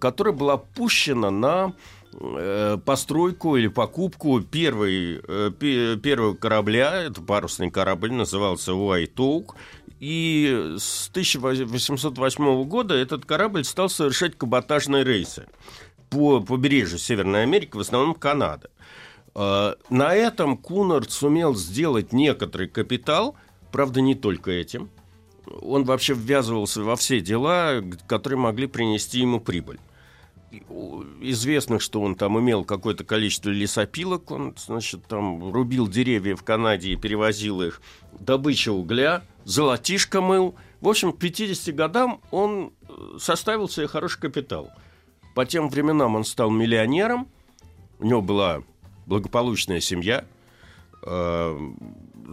которая 0.00 0.34
была 0.34 0.56
пущена 0.56 1.30
на 1.30 1.74
постройку 2.84 3.56
или 3.56 3.68
покупку 3.68 4.40
первой, 4.40 5.22
пе- 5.60 5.96
первого 5.96 6.34
корабля, 6.34 7.04
это 7.04 7.22
парусный 7.22 7.70
корабль, 7.70 8.10
назывался 8.12 8.72
Oak, 8.72 9.54
и 10.00 10.76
с 10.78 11.08
1808 11.10 12.64
года 12.64 12.94
этот 12.94 13.26
корабль 13.26 13.64
стал 13.64 13.90
совершать 13.90 14.36
каботажные 14.36 15.04
рейсы 15.04 15.46
по 16.08 16.40
побережью 16.40 16.98
Северной 16.98 17.42
Америки, 17.42 17.76
в 17.76 17.80
основном 17.80 18.14
Канада. 18.14 18.70
На 19.34 20.14
этом 20.14 20.56
Кунард 20.56 21.12
сумел 21.12 21.54
сделать 21.54 22.12
некоторый 22.12 22.66
капитал, 22.66 23.36
правда, 23.70 24.00
не 24.00 24.14
только 24.14 24.50
этим. 24.50 24.88
Он 25.60 25.84
вообще 25.84 26.14
ввязывался 26.14 26.82
во 26.82 26.96
все 26.96 27.20
дела, 27.20 27.82
которые 28.08 28.38
могли 28.38 28.66
принести 28.66 29.20
ему 29.20 29.38
прибыль. 29.38 29.78
Известно, 31.20 31.78
что 31.78 32.00
он 32.00 32.16
там 32.16 32.40
имел 32.40 32.64
какое-то 32.64 33.04
количество 33.04 33.50
лесопилок, 33.50 34.30
он, 34.32 34.54
значит, 34.58 35.04
там 35.06 35.52
рубил 35.52 35.86
деревья 35.86 36.34
в 36.34 36.42
Канаде 36.42 36.90
и 36.90 36.96
перевозил 36.96 37.62
их, 37.62 37.80
добыча 38.18 38.72
угля, 38.72 39.22
золотишко 39.50 40.20
мыл. 40.20 40.54
В 40.80 40.88
общем, 40.88 41.12
к 41.12 41.18
50 41.18 41.74
годам 41.74 42.20
он 42.30 42.72
э, 42.88 42.92
составил 43.18 43.68
себе 43.68 43.86
хороший 43.88 44.20
капитал. 44.20 44.70
По 45.34 45.44
тем 45.44 45.68
временам 45.68 46.14
он 46.16 46.24
стал 46.24 46.50
миллионером, 46.50 47.28
у 47.98 48.06
него 48.06 48.22
была 48.22 48.62
благополучная 49.06 49.80
семья, 49.80 50.24
Э, 51.02 51.58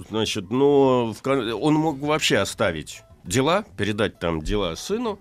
значит, 0.09 0.51
но 0.51 1.15
кон- 1.24 1.53
он 1.53 1.75
мог 1.75 2.00
вообще 2.00 2.39
оставить 2.39 3.01
дела, 3.24 3.63
передать 3.77 4.19
там 4.19 4.41
дела 4.41 4.75
сыну, 4.75 5.19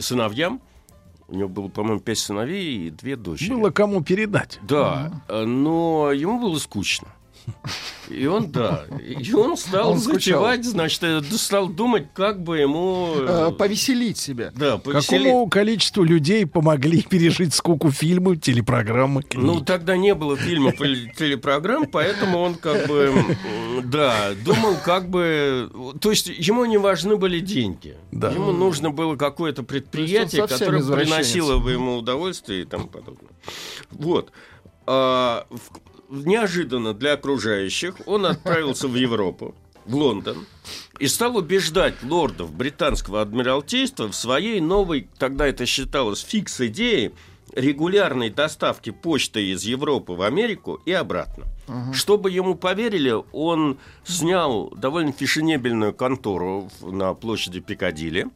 сыновьям. 0.00 0.62
У 1.28 1.36
него 1.36 1.50
было, 1.50 1.68
по-моему, 1.68 2.00
пять 2.00 2.16
сыновей 2.16 2.86
и 2.86 2.90
две 2.90 3.16
дочери. 3.16 3.50
Было 3.52 3.68
кому 3.68 4.02
передать. 4.02 4.58
Да, 4.62 5.22
э, 5.28 5.44
но 5.44 6.12
ему 6.12 6.40
было 6.40 6.58
скучно. 6.58 7.08
И 8.08 8.26
он, 8.26 8.50
да, 8.50 8.84
и 9.00 9.32
он 9.34 9.56
стал 9.56 9.92
Он 9.92 9.98
затевать, 9.98 10.64
значит, 10.64 11.02
э, 11.02 11.22
стал 11.32 11.68
думать, 11.68 12.06
как 12.14 12.42
бы 12.42 12.58
ему... 12.58 13.12
Э, 13.18 13.48
э, 13.50 13.52
повеселить 13.52 14.16
себя. 14.16 14.50
Да, 14.54 14.78
повеселить. 14.78 15.24
Какому 15.24 15.48
количеству 15.48 16.04
людей 16.04 16.46
помогли 16.46 17.02
пережить 17.02 17.52
скуку 17.54 17.90
фильмы, 17.90 18.36
телепрограммы, 18.36 19.22
книги? 19.22 19.44
Ну, 19.44 19.60
тогда 19.60 19.96
не 19.96 20.14
было 20.14 20.36
фильмов 20.36 20.80
или 20.80 21.12
телепрограмм, 21.12 21.86
поэтому 21.86 22.38
он 22.38 22.54
как 22.54 22.86
бы, 22.86 23.12
да, 23.84 24.30
думал 24.44 24.76
как 24.82 25.10
бы... 25.10 25.70
То 26.00 26.10
есть 26.10 26.28
ему 26.28 26.64
не 26.64 26.78
важны 26.78 27.16
были 27.16 27.40
деньги. 27.40 27.96
Да. 28.10 28.30
Ему 28.30 28.52
нужно 28.52 28.90
было 28.90 29.16
какое-то 29.16 29.62
предприятие, 29.62 30.46
которое 30.46 30.82
приносило 30.82 31.58
бы 31.58 31.72
ему 31.72 31.96
удовольствие 31.96 32.62
и 32.62 32.64
тому 32.64 32.86
подобное. 32.86 33.32
Вот. 33.90 34.32
А, 34.86 35.46
в- 35.50 35.87
неожиданно 36.08 36.94
для 36.94 37.14
окружающих 37.14 37.96
он 38.06 38.26
отправился 38.26 38.88
в 38.88 38.94
Европу, 38.94 39.54
в 39.84 39.94
Лондон, 39.94 40.46
и 40.98 41.06
стал 41.06 41.36
убеждать 41.36 41.94
лордов 42.02 42.52
британского 42.52 43.22
адмиралтейства 43.22 44.08
в 44.08 44.14
своей 44.14 44.60
новой, 44.60 45.08
тогда 45.18 45.46
это 45.46 45.66
считалось 45.66 46.20
фикс-идее, 46.20 47.12
регулярной 47.54 48.30
доставки 48.30 48.90
почты 48.90 49.52
из 49.52 49.64
Европы 49.64 50.12
в 50.12 50.22
Америку 50.22 50.80
и 50.84 50.92
обратно. 50.92 51.46
Чтобы 51.92 52.30
ему 52.30 52.54
поверили, 52.54 53.14
он 53.32 53.78
снял 54.04 54.70
довольно 54.70 55.12
фешенебельную 55.12 55.92
контору 55.92 56.70
на 56.82 57.14
площади 57.14 57.60
Пикадилли, 57.60 58.28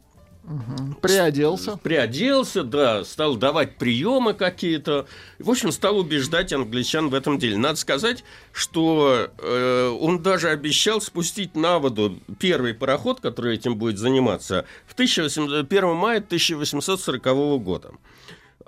Приоделся. 1.01 1.77
приоделся, 1.77 2.63
да, 2.63 3.05
стал 3.05 3.37
давать 3.37 3.77
приемы 3.77 4.33
какие-то. 4.33 5.07
В 5.39 5.49
общем, 5.49 5.71
стал 5.71 5.97
убеждать 5.97 6.51
англичан 6.51 7.09
в 7.09 7.13
этом 7.13 7.39
деле. 7.39 7.57
Надо 7.57 7.77
сказать, 7.77 8.25
что 8.51 9.29
э, 9.37 9.97
он 10.01 10.21
даже 10.21 10.49
обещал 10.49 10.99
спустить 10.99 11.55
на 11.55 11.79
воду 11.79 12.19
первый 12.39 12.73
пароход, 12.73 13.21
который 13.21 13.55
этим 13.55 13.77
будет 13.77 13.97
заниматься, 13.97 14.65
в 14.85 14.93
1800 14.93 15.71
1 15.71 15.95
мая 15.95 16.17
1840 16.17 17.23
года. 17.63 17.91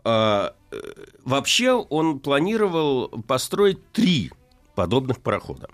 А, 0.05 0.53
э, 0.71 0.77
вообще 1.25 1.71
он 1.71 2.19
планировал 2.19 3.09
построить 3.27 3.79
три 3.91 4.31
подобных 4.75 5.19
парохода. 5.19 5.67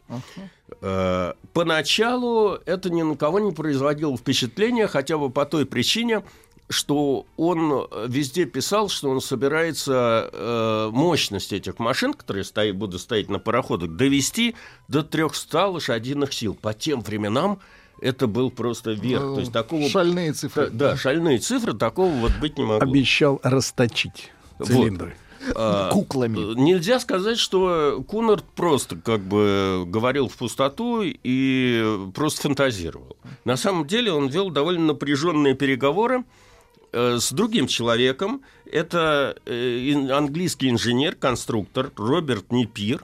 Э, 0.82 1.34
Поначалу 1.54 2.58
это 2.66 2.90
ни 2.90 3.02
на 3.02 3.16
кого 3.16 3.40
не 3.40 3.52
производило 3.52 4.16
впечатления, 4.18 4.88
хотя 4.88 5.18
бы 5.18 5.30
по 5.30 5.46
той 5.46 5.66
причине, 5.66 6.24
что 6.70 7.26
он 7.36 7.88
везде 8.08 8.46
писал, 8.46 8.88
что 8.88 9.10
он 9.10 9.20
собирается 9.20 10.30
э, 10.32 10.90
мощность 10.94 11.52
этих 11.52 11.80
машин, 11.80 12.14
которые 12.14 12.44
стои- 12.46 12.72
будут 12.72 13.02
стоять 13.02 13.30
на 13.30 13.40
пароходах, 13.40 13.90
довести 13.98 14.56
до 14.88 15.04
300 15.04 15.68
лошадиных 15.68 16.32
сил. 16.32 16.54
По 16.56 16.74
тем 16.74 17.02
временам 17.02 17.60
это 18.02 18.28
был 18.28 18.50
просто 18.52 18.92
верх. 18.92 19.22
Ну, 19.24 19.34
То 19.36 19.40
есть 19.42 19.52
такого... 19.52 19.90
Шальные 19.90 20.32
Да, 20.32 20.38
цифры. 20.38 20.70
да, 20.70 20.96
шальные 20.98 21.40
цифры, 21.40 21.74
такого 21.74 22.12
вот 22.14 22.32
быть 22.40 22.58
не 22.58 22.64
могло. 22.64 22.90
Обещал 22.90 23.40
расточить 23.44 24.32
Вот. 24.58 24.68
цилиндры. 24.70 25.14
А, 25.14 25.31
Куклами. 25.92 26.52
Э, 26.52 26.56
Нельзя 26.56 27.00
сказать, 27.00 27.38
что 27.38 28.04
Кунард 28.08 28.44
просто 28.56 28.96
как 28.96 29.22
бы 29.22 29.84
говорил 29.88 30.28
в 30.28 30.38
пустоту 30.38 31.02
и 31.04 32.10
просто 32.14 32.44
фантазировал. 32.44 33.16
На 33.46 33.58
самом 33.58 33.88
деле 33.88 34.12
он 34.12 34.28
вел 34.28 34.50
довольно 34.50 34.88
напряженные 34.88 35.56
переговоры 35.56 36.24
э, 36.92 37.18
с 37.20 37.32
другим 37.32 37.68
человеком. 37.68 38.42
Это 38.66 39.36
э, 39.46 40.10
английский 40.12 40.70
инженер, 40.70 41.16
конструктор 41.16 41.92
Роберт 41.96 42.52
Непир, 42.52 43.04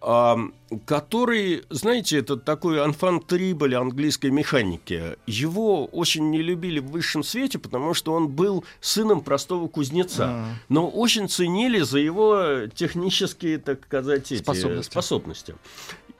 который, 0.00 1.62
знаете, 1.68 2.18
это 2.18 2.36
такой 2.36 2.82
анфан 2.82 3.20
триболь 3.20 3.74
английской 3.74 4.30
механики. 4.30 5.16
Его 5.26 5.84
очень 5.86 6.30
не 6.30 6.40
любили 6.42 6.80
в 6.80 6.86
высшем 6.86 7.22
свете, 7.22 7.58
потому 7.58 7.92
что 7.92 8.12
он 8.14 8.28
был 8.28 8.64
сыном 8.80 9.20
простого 9.20 9.68
кузнеца, 9.68 10.24
А. 10.24 10.46
но 10.68 10.88
очень 10.88 11.28
ценили 11.28 11.80
за 11.80 11.98
его 11.98 12.66
технические, 12.74 13.58
так 13.58 13.84
сказать, 13.84 14.32
эти 14.32 14.40
Способности. 14.42 14.90
способности. 14.90 15.54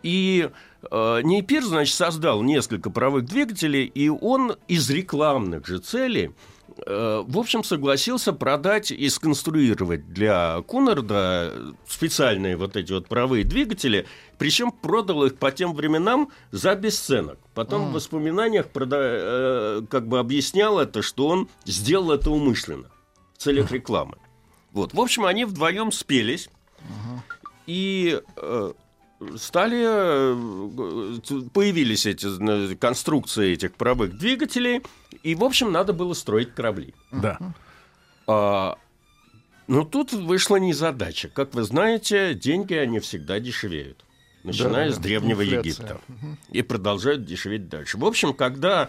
И 0.03 0.51
э, 0.91 1.21
Нейпир, 1.23 1.65
значит, 1.65 1.95
создал 1.95 2.43
несколько 2.43 2.91
паровых 2.91 3.25
двигателей, 3.27 3.85
и 3.85 4.09
он 4.09 4.57
из 4.69 4.89
рекламных 4.91 5.67
же 5.67 5.79
целей 5.79 6.33
в 6.87 7.39
общем, 7.39 7.63
согласился 7.65 8.33
продать 8.33 8.91
и 8.91 9.09
сконструировать 9.09 10.13
для 10.13 10.63
Кунарда 10.63 11.75
специальные 11.87 12.57
вот 12.57 12.77
эти 12.77 12.93
вот 12.93 13.09
паровые 13.09 13.45
двигатели, 13.45 14.07
причем 14.39 14.73
продал 14.73 15.25
их 15.25 15.37
по 15.37 15.51
тем 15.51 15.75
временам 15.75 16.31
за 16.51 16.75
бесценок. 16.75 17.39
Потом 17.55 17.91
в 17.91 17.93
воспоминаниях 17.93 18.67
прода- 18.69 18.97
э, 19.01 19.83
как 19.91 20.07
бы 20.09 20.19
объяснял 20.19 20.79
это, 20.79 21.03
что 21.03 21.29
он 21.29 21.49
сделал 21.65 22.13
это 22.13 22.31
умышленно 22.31 22.91
в 23.35 23.39
целях 23.43 23.71
рекламы. 23.73 24.17
Вот. 24.73 24.95
В 24.95 25.01
общем, 25.01 25.25
они 25.25 25.45
вдвоем 25.45 25.93
спелись 25.93 26.49
и 27.67 28.21
э, 28.37 28.73
стали 29.37 29.83
э, 29.85 31.49
появились 31.53 32.07
эти 32.07 32.75
конструкции 32.77 33.53
этих 33.53 33.75
паровых 33.75 34.17
двигателей, 34.17 34.83
и 35.23 35.35
в 35.35 35.45
общем 35.45 35.73
надо 35.73 35.93
было 35.93 36.15
строить 36.15 36.55
корабли. 36.55 36.95
Да. 37.13 37.39
А, 38.27 38.79
но 39.67 39.85
тут 39.85 40.13
вышла 40.13 40.57
незадача. 40.57 41.29
Как 41.29 41.55
вы 41.55 41.63
знаете, 41.65 42.35
деньги 42.35 42.75
они 42.75 42.99
всегда 43.01 43.41
дешевеют, 43.41 44.05
начиная 44.43 44.89
Да, 44.89 44.95
с 44.95 44.99
древнего 44.99 45.43
инфляция. 45.43 45.69
Египта, 45.69 46.01
и 46.51 46.63
продолжают 46.63 47.25
дешеветь 47.25 47.69
дальше. 47.69 47.99
В 47.99 48.05
общем, 48.05 48.33
когда 48.35 48.89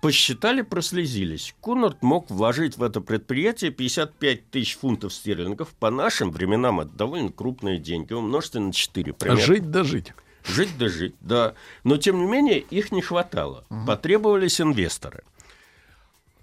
посчитали, 0.00 0.62
прослезились, 0.62 1.54
Кунард 1.60 2.02
мог 2.02 2.30
вложить 2.30 2.76
в 2.76 2.82
это 2.82 3.00
предприятие 3.00 3.70
55 3.70 4.50
тысяч 4.50 4.76
фунтов 4.76 5.12
стерлингов. 5.12 5.70
По 5.80 5.90
нашим 5.90 6.30
временам 6.30 6.80
это 6.80 6.90
довольно 6.90 7.30
крупные 7.30 7.78
деньги. 7.78 8.12
Умножьте 8.12 8.60
на 8.60 8.72
4. 8.72 9.12
примерно. 9.12 9.42
Жить 9.42 9.70
да 9.70 9.84
жить. 9.84 10.12
Жить 10.44 10.78
да 10.78 10.88
жить, 10.88 11.14
да. 11.20 11.54
Но, 11.82 11.96
тем 11.96 12.20
не 12.20 12.26
менее, 12.26 12.60
их 12.60 12.92
не 12.92 13.02
хватало. 13.02 13.64
Потребовались 13.86 14.60
инвесторы. 14.60 15.24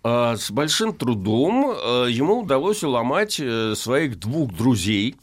А 0.04 0.36
с 0.36 0.52
большим 0.52 0.94
трудом 0.94 1.72
э, 1.72 2.08
ему 2.10 2.42
удалось 2.42 2.84
уломать 2.84 3.40
э, 3.40 3.74
своих 3.76 4.20
двух 4.20 4.54
друзей, 4.54 5.16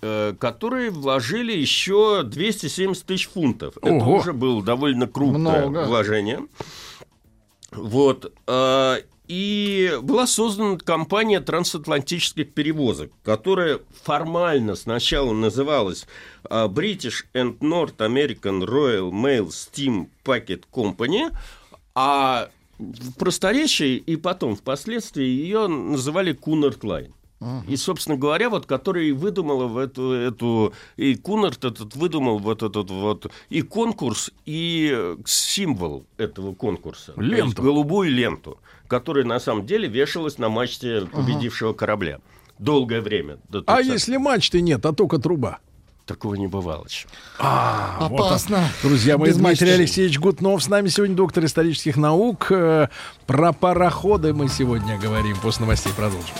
э, 0.00 0.34
которые 0.40 0.90
вложили 0.90 1.52
еще 1.52 2.22
270 2.22 3.04
тысяч 3.04 3.28
фунтов. 3.28 3.76
Это 3.82 3.92
Ого. 3.92 4.16
уже 4.16 4.32
было 4.32 4.62
довольно 4.62 5.06
крупное 5.06 5.66
Много. 5.66 5.86
вложение. 5.86 6.40
Вот. 7.72 8.32
э, 8.46 8.96
И 9.28 9.98
была 10.02 10.26
создана 10.26 10.76
компания 10.76 11.40
трансатлантических 11.40 12.52
перевозок, 12.52 13.12
которая 13.24 13.80
формально 14.02 14.74
сначала 14.74 15.32
называлась 15.32 16.06
э, 16.50 16.66
British 16.66 17.24
and 17.32 17.58
North 17.60 17.96
American 17.98 18.62
Royal 18.66 19.10
Mail 19.10 19.48
Steam 19.48 20.08
Packet 20.24 20.64
Company, 20.72 21.30
а 21.94 22.50
в 22.78 23.12
просторечии 23.14 23.96
и 23.96 24.16
потом 24.16 24.56
впоследствии 24.56 25.24
ее 25.24 25.66
называли 25.68 26.34
Cunard 26.34 26.80
Line. 26.80 27.12
И, 27.68 27.76
собственно 27.76 28.16
говоря, 28.16 28.50
вот 28.50 28.66
который 28.66 29.08
и 29.08 29.12
выдумала 29.12 29.66
в 29.66 29.78
эту, 29.78 30.12
эту 30.12 30.72
и 30.96 31.14
Кунарт 31.14 31.64
этот 31.64 31.94
выдумал 31.96 32.38
вот 32.38 32.62
этот 32.62 32.90
вот 32.90 33.26
и 33.50 33.62
конкурс, 33.62 34.30
и 34.46 34.90
э, 34.94 35.16
символ 35.26 36.04
этого 36.18 36.54
конкурса. 36.54 37.12
То 37.12 37.20
есть 37.22 37.34
Ленту. 37.34 37.62
голубую 37.62 38.10
ленту, 38.10 38.58
которая 38.88 39.24
на 39.24 39.40
самом 39.40 39.66
деле 39.66 39.88
вешалась 39.88 40.38
на 40.38 40.48
мачте 40.48 41.02
победившего 41.12 41.72
корабля. 41.72 42.18
Долгое 42.58 43.00
время. 43.00 43.38
до 43.48 43.64
А 43.66 43.80
30-х. 43.80 43.92
если 43.92 44.16
мачты 44.18 44.60
нет, 44.60 44.84
а 44.86 44.92
только 44.92 45.18
труба? 45.18 45.58
Такого 46.06 46.34
не 46.34 46.48
бывало 46.48 46.84
еще. 46.88 47.06
А, 47.38 48.08
вот 48.08 48.20
Опасно. 48.26 48.68
Друзья 48.82 49.16
мои, 49.16 49.28
Без 49.28 49.36
Дмитрий 49.36 49.50
мачты. 49.52 49.70
Алексеевич 49.72 50.18
Гутнов 50.18 50.62
с 50.62 50.68
нами 50.68 50.88
сегодня, 50.88 51.14
доктор 51.14 51.44
исторических 51.44 51.96
наук. 51.96 52.50
Э, 52.50 52.88
Про 53.26 53.52
пароходы 53.52 54.34
мы 54.34 54.48
сегодня 54.48 54.98
говорим. 54.98 55.36
После 55.40 55.62
новостей 55.62 55.92
продолжим. 55.96 56.34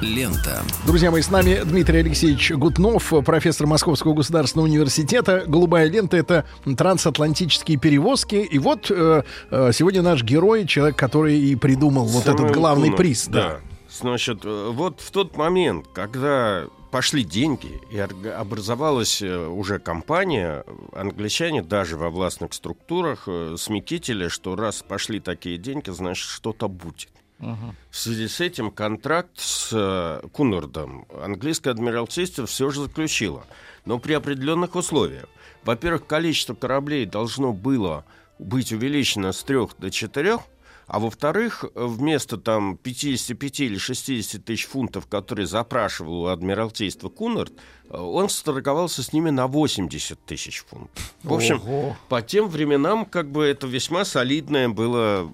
Лента. 0.00 0.62
Друзья 0.86 1.10
мои, 1.10 1.22
с 1.22 1.30
нами 1.30 1.60
Дмитрий 1.64 2.00
Алексеевич 2.00 2.52
Гутнов, 2.52 3.12
профессор 3.24 3.66
Московского 3.66 4.14
государственного 4.14 4.66
университета. 4.66 5.44
«Голубая 5.46 5.88
лента»— 5.88 6.16
это 6.18 6.44
трансатлантические 6.64 7.78
перевозки. 7.78 8.36
И 8.36 8.58
вот 8.58 8.90
э, 8.90 9.22
э, 9.50 9.70
сегодня 9.72 10.02
наш 10.02 10.22
герой, 10.22 10.66
человек, 10.66 10.96
который 10.96 11.38
и 11.38 11.56
придумал 11.56 12.04
вот 12.06 12.26
этот 12.26 12.52
главный 12.52 12.88
Кунард, 12.88 12.96
приз. 12.96 13.26
Да. 13.28 13.60
Значит, 13.90 14.40
э, 14.44 14.70
вот 14.72 15.00
в 15.00 15.10
тот 15.10 15.36
момент, 15.36 15.86
когда 15.92 16.66
пошли 16.90 17.22
деньги 17.22 17.80
и 17.90 17.98
образовалась 17.98 19.22
э, 19.22 19.46
уже 19.46 19.78
компания, 19.78 20.64
англичане 20.92 21.62
даже 21.62 21.96
во 21.96 22.10
властных 22.10 22.52
структурах 22.54 23.28
смекитили, 23.56 24.28
что 24.28 24.56
раз 24.56 24.82
пошли 24.86 25.20
такие 25.20 25.58
деньги, 25.58 25.90
значит, 25.90 26.26
что-то 26.26 26.68
будет. 26.68 27.08
В 27.40 27.96
связи 27.96 28.28
с 28.28 28.40
этим 28.40 28.70
контракт 28.70 29.30
с 29.36 29.70
э, 29.72 30.26
Кунардом 30.32 31.06
английское 31.22 31.70
адмиралтейство 31.70 32.46
все 32.46 32.70
же 32.70 32.82
заключило, 32.82 33.44
но 33.84 33.98
при 33.98 34.12
определенных 34.12 34.74
условиях. 34.76 35.26
Во-первых, 35.64 36.06
количество 36.06 36.54
кораблей 36.54 37.06
должно 37.06 37.52
было 37.52 38.04
быть 38.38 38.72
увеличено 38.72 39.32
с 39.32 39.42
трех 39.42 39.76
до 39.78 39.90
четырех, 39.90 40.40
а 40.86 40.98
во-вторых, 40.98 41.64
вместо 41.74 42.36
там 42.36 42.76
55 42.76 43.60
или 43.60 43.78
60 43.78 44.44
тысяч 44.44 44.66
фунтов, 44.66 45.06
которые 45.06 45.46
запрашивал 45.46 46.22
у 46.22 46.26
Адмиралтейства 46.26 47.08
Кунард, 47.08 47.52
э, 47.88 47.96
он 47.96 48.28
сторговался 48.28 49.02
с 49.02 49.12
ними 49.12 49.30
на 49.30 49.46
80 49.46 50.18
тысяч 50.26 50.64
фунтов. 50.68 51.14
В 51.22 51.32
общем, 51.32 51.56
Ого. 51.64 51.96
по 52.08 52.20
тем 52.22 52.48
временам 52.48 53.06
как 53.06 53.30
бы 53.30 53.44
это 53.44 53.66
весьма 53.66 54.04
солидное 54.04 54.68
было 54.68 55.30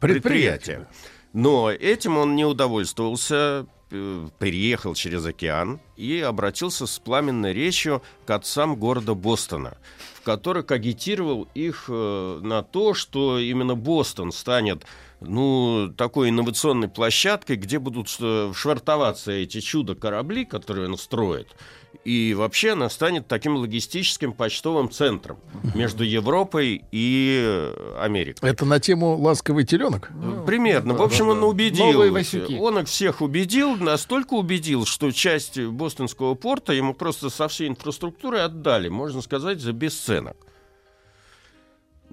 предприятие. 0.00 0.86
Но 1.34 1.68
этим 1.70 2.16
он 2.16 2.36
не 2.36 2.44
удовольствовался. 2.44 3.66
э, 3.90 4.28
переехал 4.38 4.94
через 4.94 5.26
океан 5.26 5.80
и 5.96 6.20
обратился 6.20 6.86
с 6.86 6.98
пламенной 6.98 7.52
речью 7.52 8.02
к 8.24 8.30
отцам 8.30 8.76
города 8.76 9.14
Бостона, 9.14 9.76
в 10.14 10.22
которых 10.22 10.70
агитировал 10.70 11.48
их 11.54 11.86
э, 11.88 12.40
на 12.42 12.62
то, 12.62 12.94
что 12.94 13.38
именно 13.38 13.74
Бостон 13.74 14.32
станет 14.32 14.84
ну, 15.20 15.92
такой 15.96 16.30
инновационной 16.30 16.88
площадкой, 16.88 17.56
где 17.56 17.78
будут 17.78 18.16
э, 18.20 18.52
швартоваться 18.54 19.32
эти 19.32 19.60
чудо-корабли, 19.60 20.44
которые 20.44 20.88
он 20.88 20.96
строит. 20.96 21.48
И 22.04 22.34
вообще 22.34 22.72
она 22.72 22.90
станет 22.90 23.26
таким 23.26 23.56
логистическим 23.56 24.32
почтовым 24.32 24.90
центром 24.90 25.38
между 25.74 26.04
Европой 26.04 26.84
и 26.92 27.72
Америкой. 27.98 28.50
Это 28.50 28.66
на 28.66 28.78
тему 28.78 29.16
«Ласковый 29.16 29.64
теленок»? 29.64 30.10
Ну, 30.14 30.44
Примерно. 30.44 30.92
да, 30.92 30.98
в 30.98 31.02
общем, 31.02 31.26
да, 31.26 31.32
он 31.32 31.40
да. 31.40 31.46
убедил. 31.46 32.00
Он 32.60 32.78
их 32.78 32.88
всех 32.88 33.22
убедил, 33.22 33.76
настолько 33.76 34.34
убедил, 34.34 34.84
что 34.84 35.10
часть 35.12 35.58
бостонского 35.58 36.34
порта 36.34 36.74
ему 36.74 36.92
просто 36.92 37.30
со 37.30 37.48
всей 37.48 37.68
инфраструктурой 37.68 38.44
отдали, 38.44 38.88
можно 38.88 39.22
сказать, 39.22 39.60
за 39.60 39.72
бесценок. 39.72 40.36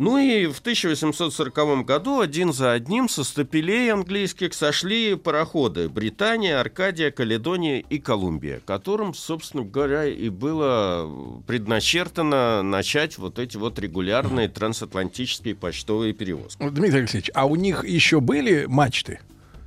Ну 0.01 0.17
и 0.17 0.47
в 0.47 0.61
1840 0.61 1.85
году 1.85 2.21
один 2.21 2.53
за 2.53 2.71
одним 2.71 3.07
со 3.07 3.23
стапелей 3.23 3.93
английских 3.93 4.55
сошли 4.55 5.13
пароходы 5.13 5.89
Британия, 5.89 6.59
Аркадия, 6.59 7.11
Каледония 7.11 7.77
и 7.87 7.99
Колумбия, 7.99 8.61
которым, 8.65 9.13
собственно 9.13 9.61
говоря, 9.61 10.07
и 10.07 10.29
было 10.29 11.07
предначертано 11.45 12.63
начать 12.63 13.19
вот 13.19 13.37
эти 13.37 13.57
вот 13.57 13.77
регулярные 13.77 14.49
трансатлантические 14.49 15.53
почтовые 15.53 16.13
перевозки. 16.13 16.67
Дмитрий 16.67 17.01
Алексеевич, 17.01 17.29
а 17.35 17.45
у 17.45 17.55
них 17.55 17.85
еще 17.85 18.21
были 18.21 18.65
мачты? 18.65 19.19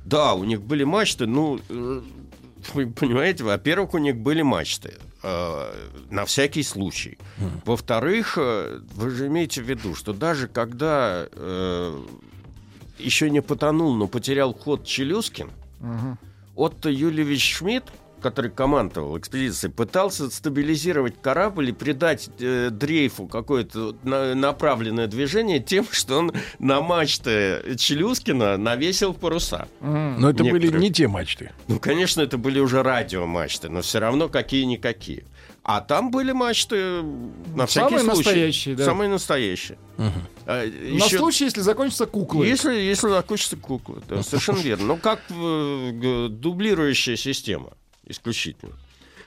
Да, 0.03 0.33
у 0.33 0.43
них 0.43 0.61
были 0.61 0.83
мачты, 0.83 1.27
ну, 1.27 1.61
э, 1.69 2.01
вы 2.73 2.87
понимаете, 2.87 3.45
во-первых, 3.45 3.93
у 3.93 3.99
них 3.99 4.17
были 4.17 4.41
мачты. 4.41 4.95
Э, 5.25 5.89
на 6.11 6.23
всякий 6.25 6.63
случай. 6.63 7.17
Во-вторых, 7.65 8.37
э, 8.37 8.79
вы 8.95 9.09
же 9.09 9.27
имеете 9.27 9.61
в 9.61 9.65
виду, 9.69 9.95
что 9.95 10.13
даже 10.13 10.47
когда 10.47 11.27
э, 11.31 11.99
еще 12.99 13.29
не 13.29 13.41
потонул, 13.41 13.95
но 13.95 14.07
потерял 14.07 14.53
ход 14.53 14.85
Челюскин, 14.85 15.49
Мгм. 15.81 16.17
Отто 16.55 16.89
Юлевич 16.89 17.55
Шмидт, 17.57 17.85
который 18.21 18.49
командовал 18.51 19.17
экспедицией, 19.17 19.71
пытался 19.71 20.29
стабилизировать 20.31 21.21
корабль 21.21 21.69
и 21.69 21.71
придать 21.71 22.29
э, 22.39 22.69
дрейфу 22.71 23.27
какое-то 23.27 23.95
на- 24.03 24.33
направленное 24.35 25.07
движение 25.07 25.59
тем, 25.59 25.85
что 25.91 26.17
он 26.19 26.31
на 26.59 26.81
мачты 26.81 27.75
Челюскина 27.77 28.57
навесил 28.57 29.13
паруса. 29.13 29.67
Мгм. 29.79 30.19
Но 30.21 30.29
это 30.31 30.43
были 30.43 30.53
Некоторые. 30.67 30.81
не 30.81 30.91
те 30.93 31.07
мачты. 31.07 31.51
Ну, 31.67 31.79
конечно, 31.79 32.21
это 32.21 32.37
были 32.37 32.59
уже 32.59 32.81
радиомачты, 32.83 33.69
но 33.69 33.81
все 33.81 33.99
равно 33.99 34.27
какие-никакие. 34.29 35.25
А 35.67 35.81
там 35.81 36.11
были 36.11 36.31
мачты 36.31 37.01
на 37.55 37.65
всякий 37.65 37.97
Самые 37.97 38.03
случай. 38.05 38.17
настоящие, 38.17 38.75
да. 38.75 38.85
Самые 38.85 39.09
настоящие. 39.09 39.77
А, 39.97 40.63
На 40.63 40.63
еще- 40.63 41.17
случай, 41.17 41.45
если 41.45 41.61
закончатся 41.61 42.05
куклы. 42.05 42.45
Если, 42.45 42.73
если 42.73 43.09
закончится 43.09 43.57
кукла, 43.57 43.99
да, 44.07 44.21
совершенно 44.21 44.59
верно. 44.59 44.85
Ну, 44.85 44.97
как 44.97 45.21
э, 45.31 46.27
дублирующая 46.29 47.15
система 47.15 47.73
исключительно. 48.07 48.73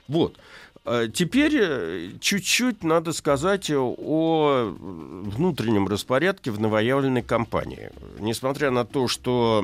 Вот. 0.07 0.37
А 0.85 1.07
Теперь 1.09 1.55
э, 1.55 2.11
чуть-чуть 2.19 2.83
надо 2.83 3.13
сказать 3.13 3.71
о 3.71 4.75
внутреннем 4.79 5.87
распорядке 5.87 6.51
в 6.51 6.61
новоявленной 6.61 7.23
компании. 7.23 7.91
Несмотря 8.19 8.71
на 8.71 8.87
то, 8.87 9.07
что, 9.07 9.63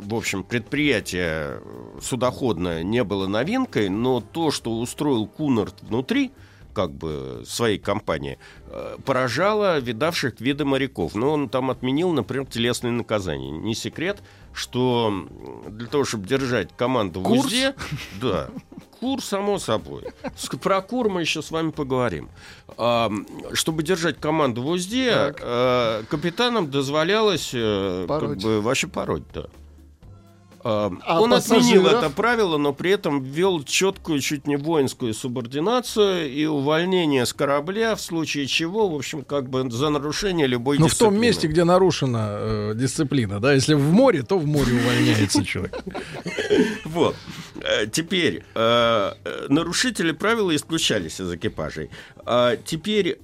в 0.00 0.14
общем, 0.14 0.44
предприятие 0.44 1.60
судоходное 2.00 2.84
не 2.84 3.02
было 3.02 3.26
новинкой, 3.26 3.88
но 3.88 4.20
то, 4.20 4.52
что 4.52 4.78
устроил 4.78 5.26
Кунарт 5.26 5.82
внутри, 5.82 6.30
как 6.72 6.92
бы 6.92 7.42
своей 7.46 7.78
компании, 7.78 8.38
э, 8.66 8.96
поражало 9.04 9.80
видавших 9.80 10.40
виды 10.40 10.64
моряков. 10.64 11.16
Но 11.16 11.32
он 11.32 11.48
там 11.48 11.70
отменил, 11.70 12.12
например, 12.12 12.46
телесные 12.46 12.92
наказания. 12.92 13.50
Не 13.50 13.74
секрет, 13.74 14.22
что 14.54 15.26
для 15.68 15.86
того, 15.88 16.04
чтобы 16.04 16.26
держать 16.26 16.74
команду 16.76 17.20
в 17.20 17.30
узде, 17.30 17.74
да, 18.20 18.48
кур, 19.00 19.22
само 19.22 19.58
собой. 19.58 20.04
Про 20.62 20.80
кур 20.80 21.08
мы 21.10 21.20
еще 21.20 21.42
с 21.42 21.50
вами 21.50 21.70
поговорим. 21.70 22.30
А, 22.78 23.10
чтобы 23.52 23.82
держать 23.82 24.18
команду 24.20 24.62
в 24.62 24.68
узде, 24.68 25.10
Так. 25.12 25.38
э, 25.42 26.02
капитанам 26.08 26.70
дозволялось 26.70 27.50
э, 27.52 28.06
как 28.08 28.36
бы 28.38 28.60
вообще 28.60 28.86
пороть, 28.86 29.24
да. 29.34 29.46
А, 30.64 30.90
А 31.02 31.20
он 31.20 31.34
отменил 31.34 31.86
это 31.86 32.08
правило, 32.10 32.56
но 32.56 32.72
при 32.72 32.90
этом 32.90 33.22
ввел 33.22 33.62
четкую, 33.62 34.20
чуть 34.20 34.46
не 34.46 34.56
воинскую 34.56 35.12
субординацию 35.12 36.32
и 36.32 36.46
увольнение 36.46 37.26
с 37.26 37.32
корабля, 37.34 37.94
в 37.94 38.00
случае 38.00 38.46
чего, 38.46 38.88
в 38.88 38.94
общем, 38.94 39.22
как 39.22 39.50
бы 39.50 39.70
за 39.70 39.90
нарушение 39.90 40.46
любой 40.46 40.78
Ну, 40.78 40.86
в 40.86 40.90
том 40.94 41.10
дисциплины. 41.10 41.20
месте, 41.20 41.46
где 41.48 41.64
нарушена 41.64 42.26
э, 42.30 42.72
дисциплина, 42.76 43.40
да, 43.40 43.52
если 43.52 43.74
в 43.74 43.92
море, 43.92 44.22
то 44.22 44.38
в 44.38 44.46
море 44.46 44.72
увольняется 44.72 45.44
человек. 45.44 45.78
Вот. 46.84 47.14
Э, 47.60 47.86
Теперь 47.86 48.44
э, 48.54 49.12
э, 49.24 49.46
нарушители 49.48 50.12
правила 50.12 50.54
исключались 50.56 51.20
из 51.20 51.30
экипажей. 51.32 51.90
А 52.26 52.56
Теперь 52.56 53.18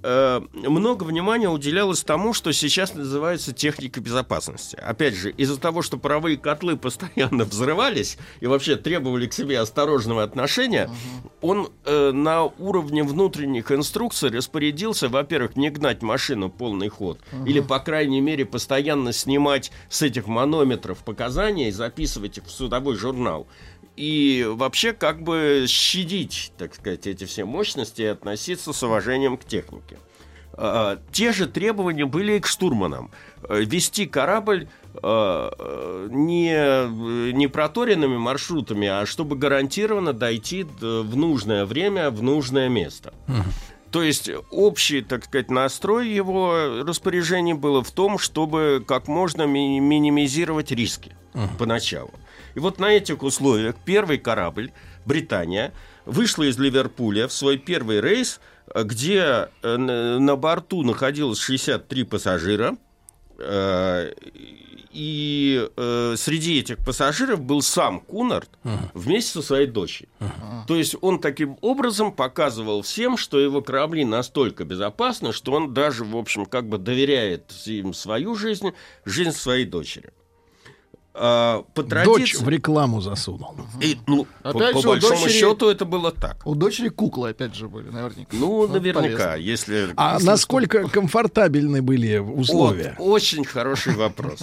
много 0.53 1.05
внимания 1.05 1.49
уделялось 1.49 2.03
тому, 2.03 2.35
что 2.35 2.53
сейчас 2.53 2.95
называется 2.95 3.53
техника 3.53 4.01
безопасности. 4.01 4.77
Опять 4.77 5.15
же, 5.15 5.31
из-за 5.31 5.59
того, 5.59 5.81
что 5.81 5.97
паровые 5.97 6.37
котлы 6.37 6.77
постоянно 6.77 7.30
взрывались 7.31 8.19
и 8.41 8.47
вообще 8.47 8.77
требовали 8.77 9.27
к 9.27 9.33
себе 9.33 9.59
осторожного 9.61 10.23
отношения, 10.23 10.91
он 11.41 11.71
э, 11.85 12.11
на 12.13 12.45
уровне 12.45 13.03
внутренних 13.03 13.73
инструкций 13.73 14.31
распорядился, 14.31 15.09
во-первых, 15.09 15.57
не 15.57 15.71
гнать 15.71 16.03
машину 16.03 16.51
полный 16.51 16.89
ход, 16.89 17.19
или, 17.47 17.61
по 17.61 17.79
крайней 17.79 18.21
мере, 18.21 18.45
постоянно 18.45 19.13
снимать 19.13 19.73
с 19.89 20.03
этих 20.03 20.27
манометров 20.27 20.99
показания 20.99 21.69
и 21.69 21.73
записывать 21.73 22.39
их 22.39 22.45
в 22.45 22.51
судовой 22.51 22.97
журнал. 22.97 23.47
И 23.97 24.47
вообще 24.49 24.93
как 24.93 25.23
бы 25.23 25.67
щадить, 25.69 26.53
так 26.57 26.75
сказать, 26.75 27.07
эти 27.07 27.25
все 27.25 27.45
мощности 27.45 28.03
и 28.03 28.07
относиться 28.07 28.73
с 28.73 28.83
уважением 28.83 29.37
к 29.37 29.45
технике. 29.45 29.99
А, 30.63 30.99
Те 31.13 31.33
же 31.33 31.47
требования 31.47 32.05
были 32.05 32.33
и 32.33 32.41
к 32.41 32.47
штурманам. 32.47 33.11
Э, 33.49 33.63
Вести 33.65 34.07
корабль 34.07 34.69
э, 34.95 34.99
э, 35.03 36.09
не, 36.11 37.33
не 37.33 37.47
проторенными 37.49 38.19
маршрутами, 38.19 38.87
а 38.87 39.07
чтобы 39.07 39.37
гарантированно 39.37 40.13
дойти 40.13 40.65
в 40.81 41.17
нужное 41.17 41.65
время 41.65 42.11
в 42.11 42.23
нужное 42.23 42.69
место. 42.69 43.15
То 43.91 44.03
есть 44.03 44.31
общий, 44.51 45.01
так 45.03 45.25
сказать, 45.25 45.51
настрой 45.51 46.09
его 46.11 46.85
распоряжений 46.87 47.55
было 47.55 47.83
в 47.83 47.91
том, 47.91 48.19
чтобы 48.19 48.85
как 48.87 49.09
можно 49.09 49.47
ми- 49.47 49.81
минимизировать 49.81 50.71
риски 50.71 51.17
поначалу. 51.59 52.13
И 52.55 52.61
вот 52.61 52.79
на 52.79 52.93
этих 52.93 53.23
условиях 53.23 53.75
первый 53.85 54.19
корабль, 54.19 54.71
Британия, 55.07 55.73
вышла 56.05 56.45
из 56.45 56.59
Ливерпуля 56.59 57.27
в 57.27 57.33
свой 57.33 57.57
первый 57.57 58.01
рейс, 58.01 58.39
э, 58.39 58.60
где 58.75 59.49
э, 59.63 59.77
на 59.77 60.19
на 60.19 60.37
борту 60.37 60.83
находилось 60.83 61.39
63 61.39 62.05
пассажира, 62.05 62.77
э, 63.39 64.13
и 64.93 65.69
э, 65.77 66.15
среди 66.17 66.59
этих 66.59 66.79
пассажиров 66.79 67.41
был 67.41 67.63
сам 67.63 68.01
Кунард 68.01 68.51
вместе 68.93 69.33
со 69.33 69.43
своей 69.43 69.67
дочерью. 69.67 70.09
То 70.67 70.77
есть 70.77 70.97
он 71.01 71.21
таким 71.21 71.57
образом 71.61 72.13
показывал 72.13 72.83
всем, 72.83 73.17
что 73.17 73.39
его 73.39 73.63
корабли 73.63 74.05
настолько 74.05 74.65
безопасны, 74.65 75.33
что 75.33 75.53
он 75.53 75.75
даже, 75.75 76.05
в 76.05 76.17
общем, 76.17 76.45
как 76.45 76.69
бы 76.69 76.79
доверяет 76.79 77.53
им 77.67 77.95
свою 77.95 78.35
жизнь, 78.35 78.73
жизнь 79.05 79.33
своей 79.33 79.65
дочери. 79.65 80.13
А, 81.23 81.65
по 81.75 81.83
Дочь 81.83 81.91
традиции... 81.91 82.43
в 82.45 82.49
рекламу 82.49 83.03
засунул. 83.03 83.55
И, 83.83 83.99
ну, 84.07 84.27
по- 84.43 84.51
Опять 84.51 84.73
по, 84.73 84.81
же, 84.81 84.89
у 84.89 84.91
большому 84.93 85.21
дочери- 85.21 85.33
счету 85.39 85.69
это 85.69 85.85
было 85.85 86.13
так. 86.13 86.39
У 86.47 86.55
дочери 86.55 86.89
куклы, 86.89 87.29
опять 87.31 87.55
же, 87.55 87.69
были, 87.69 87.91
наверняка. 87.91 88.29
Ну, 88.33 88.67
Ну, 88.67 88.73
наверняка, 88.73 89.33
полезно. 89.33 89.35
если... 89.37 89.89
А 89.97 90.15
если 90.15 90.27
насколько 90.27 90.89
комфортабельны 90.89 91.83
были 91.83 92.17
условия? 92.17 92.95
Вот, 92.99 93.07
очень 93.23 93.45
хороший 93.45 93.95
вопрос. 93.97 94.41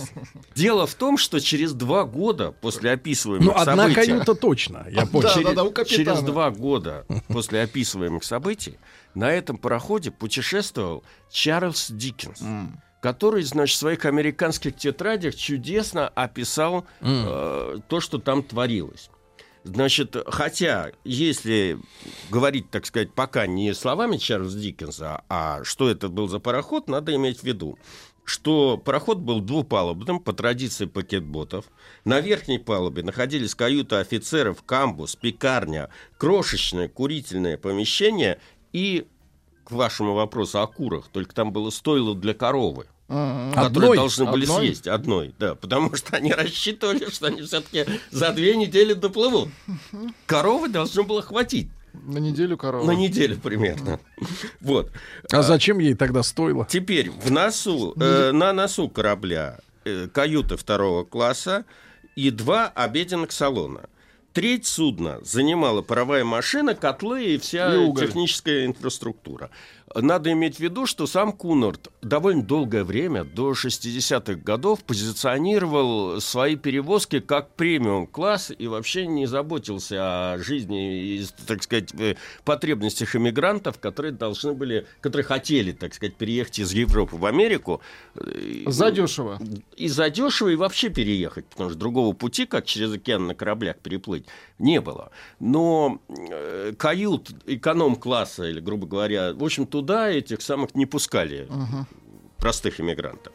Дело 0.55 0.85
в 0.85 0.93
том, 0.93 1.17
что 1.17 1.39
через 1.39 1.73
два 1.73 2.03
года 2.03 2.51
после 2.51 2.91
описываемых 2.91 3.47
Ну, 3.47 3.51
одна 3.59 3.75
событий... 3.89 3.95
каюта 3.95 4.35
точно, 4.35 4.85
я 4.91 5.07
понял. 5.07 5.29
Да, 5.29 5.33
через, 5.33 5.47
да, 5.47 5.53
да, 5.55 5.63
у 5.63 5.71
капитана. 5.71 5.97
через 6.05 6.21
два 6.21 6.51
года 6.51 7.05
после 7.27 7.61
описываемых 7.63 8.23
событий 8.23 8.77
на 9.15 9.31
этом 9.31 9.57
пароходе 9.57 10.11
путешествовал 10.11 11.03
Чарльз 11.31 11.89
Диккенс. 11.89 12.39
Который, 13.07 13.41
значит, 13.43 13.77
в 13.77 13.79
своих 13.79 14.03
американских 14.03 14.75
тетрадях 14.75 15.33
чудесно 15.33 16.09
описал 16.09 16.85
э, 16.99 17.77
то, 17.87 18.01
что 18.01 18.17
там 18.17 18.43
творилось. 18.43 19.09
Значит, 19.63 20.17
хотя, 20.27 20.91
если 21.05 21.79
говорить, 22.29 22.69
так 22.69 22.85
сказать, 22.85 23.13
пока 23.13 23.47
не 23.47 23.73
словами 23.73 24.17
Чарльза 24.17 24.59
Диккенса, 24.59 25.23
а 25.29 25.63
что 25.63 25.89
это 25.89 26.09
был 26.09 26.27
за 26.27 26.39
пароход, 26.39 26.89
надо 26.89 27.15
иметь 27.15 27.39
в 27.39 27.43
виду. 27.45 27.79
что 28.25 28.77
пароход 28.77 29.19
был 29.19 29.39
двупалубным 29.39 30.19
по 30.19 30.33
традиции 30.33 30.85
пакетботов. 30.85 31.63
На 32.03 32.19
верхней 32.19 32.59
палубе 32.59 33.03
находились 33.03 33.55
каюты 33.55 33.95
офицеров, 33.95 34.63
камбус, 34.63 35.15
пекарня, 35.15 35.89
крошечное 36.17 36.89
курительное 36.89 37.57
помещение 37.57 38.41
и, 38.73 39.07
к 39.63 39.71
вашему 39.71 40.13
вопросу 40.13 40.59
о 40.59 40.67
курах, 40.67 41.07
только 41.07 41.33
там 41.33 41.53
было 41.53 41.69
стойло 41.69 42.13
для 42.13 42.33
коровы 42.33 42.87
Которые 43.07 43.65
Одной? 43.65 43.95
должны 43.97 44.25
были 44.25 44.43
Одной? 44.43 44.65
съесть 44.65 44.87
одной, 44.87 45.33
да, 45.39 45.55
потому 45.55 45.95
что 45.95 46.17
они 46.17 46.33
рассчитывали, 46.33 47.09
что 47.09 47.27
они 47.27 47.41
все-таки 47.41 47.85
за 48.11 48.31
две 48.33 48.55
недели 48.57 48.93
доплывут. 48.93 49.49
Коровы 50.25 50.67
должно 50.67 51.03
было 51.03 51.21
хватить 51.21 51.69
На 51.93 52.17
неделю 52.17 52.57
корова. 52.57 52.85
на 52.85 52.91
неделю 52.91 53.37
примерно. 53.37 53.99
Вот. 54.59 54.91
А 55.31 55.41
зачем 55.41 55.79
ей 55.79 55.93
тогда 55.93 56.21
стоило? 56.21 56.65
Теперь 56.69 57.09
в 57.09 57.31
носу, 57.31 57.93
э, 57.97 58.31
на 58.33 58.51
носу 58.51 58.89
корабля 58.89 59.59
э, 59.85 60.07
каюты 60.11 60.57
второго 60.57 61.05
класса 61.05 61.63
и 62.17 62.29
два 62.29 62.67
обеденных 62.67 63.31
салона. 63.31 63.81
Треть 64.33 64.67
судна 64.67 65.19
занимала 65.23 65.81
паровая 65.81 66.23
машина, 66.23 66.75
котлы 66.75 67.23
и 67.25 67.37
вся 67.39 67.73
И 67.73 67.77
уголь. 67.77 68.05
техническая 68.05 68.65
инфраструктура. 68.67 69.49
Надо 70.01 70.31
иметь 70.33 70.57
в 70.57 70.59
виду, 70.59 70.85
что 70.85 71.07
сам 71.07 71.31
Кунард 71.31 71.89
довольно 72.03 72.43
долгое 72.43 72.83
время, 72.83 73.23
до 73.23 73.53
60-х 73.53 74.35
годов, 74.35 74.83
позиционировал 74.83 76.21
свои 76.21 76.55
перевозки 76.55 77.19
как 77.19 77.55
премиум-класс 77.55 78.51
и 78.57 78.67
вообще 78.67 79.07
не 79.07 79.25
заботился 79.25 80.33
о 80.33 80.37
жизни 80.37 81.15
и, 81.15 81.25
так 81.47 81.63
сказать, 81.63 81.89
э, 81.99 82.15
потребностях 82.45 83.15
иммигрантов, 83.15 83.79
которые 83.79 84.11
должны 84.11 84.53
были, 84.53 84.85
которые 85.01 85.25
хотели, 85.25 85.71
так 85.71 85.95
сказать, 85.95 86.15
переехать 86.15 86.59
из 86.59 86.73
Европы 86.73 87.15
в 87.15 87.25
Америку. 87.25 87.81
э, 88.15 88.65
Задешево. 88.67 89.39
и 89.75 89.87
задешево, 89.87 90.49
и 90.49 90.55
вообще 90.55 90.89
переехать, 90.89 91.45
потому 91.45 91.71
что 91.71 91.79
другого 91.79 92.13
пути, 92.13 92.45
как 92.45 92.65
через 92.65 92.93
океан 92.93 93.25
на 93.25 93.33
кораблях 93.33 93.77
переплыть, 93.77 94.25
не 94.59 94.79
было. 94.79 95.09
Но 95.39 95.99
э, 96.07 96.73
кают 96.77 97.31
эконом-класса, 97.47 98.43
или, 98.43 98.59
грубо 98.59 98.85
говоря, 98.85 99.33
в 99.33 99.43
общем, 99.43 99.65
туда 99.65 99.86
этих 99.91 100.41
самых 100.41 100.75
не 100.75 100.85
пускали 100.85 101.47
простых 102.37 102.79
иммигрантов. 102.79 103.33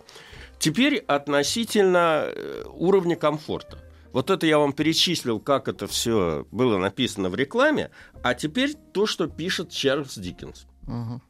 Теперь 0.59 0.99
относительно 0.99 2.27
э, 2.27 2.65
уровня 2.73 3.17
комфорта. 3.17 3.79
Вот 4.13 4.31
это 4.31 4.47
я 4.47 4.59
вам 4.59 4.73
перечислил, 4.73 5.41
как 5.41 5.67
это 5.67 5.89
все 5.89 6.47
было 6.53 6.79
написано 6.79 7.31
в 7.31 7.35
рекламе, 7.35 7.91
а 8.23 8.35
теперь 8.35 8.75
то, 8.93 9.07
что 9.07 9.27
пишет 9.27 9.71
Чарльз 9.71 10.17
Диккенс. 10.17 10.67
Ага. 10.87 11.21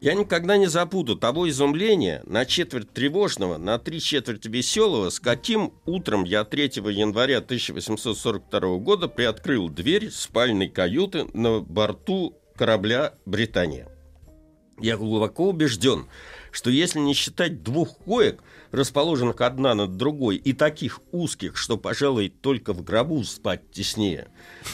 Я 0.00 0.14
никогда 0.14 0.56
не 0.56 0.66
забуду 0.66 1.14
того 1.14 1.48
изумления, 1.50 2.22
на 2.24 2.46
четверть 2.46 2.90
тревожного, 2.90 3.58
на 3.58 3.78
три 3.78 4.00
четверти 4.00 4.48
веселого, 4.48 5.10
с 5.10 5.20
каким 5.20 5.74
утром 5.84 6.24
я 6.24 6.44
3 6.44 6.62
января 6.90 7.38
1842 7.38 8.78
года 8.78 9.08
приоткрыл 9.08 9.68
дверь 9.68 10.10
спальной 10.10 10.70
каюты 10.70 11.26
на 11.34 11.60
борту 11.60 12.34
корабля 12.56 13.12
«Британия». 13.26 13.88
Я 14.80 14.96
глубоко 14.96 15.50
убежден, 15.50 16.06
что 16.50 16.70
если 16.70 16.98
не 16.98 17.14
считать 17.14 17.62
двух 17.62 17.98
коек, 17.98 18.42
расположенных 18.70 19.40
одна 19.40 19.74
над 19.74 19.96
другой, 19.96 20.36
и 20.36 20.52
таких 20.52 21.00
узких, 21.12 21.56
что, 21.56 21.76
пожалуй, 21.76 22.28
только 22.28 22.72
в 22.72 22.82
гробу 22.82 23.22
спать 23.24 23.70
теснее, 23.70 24.28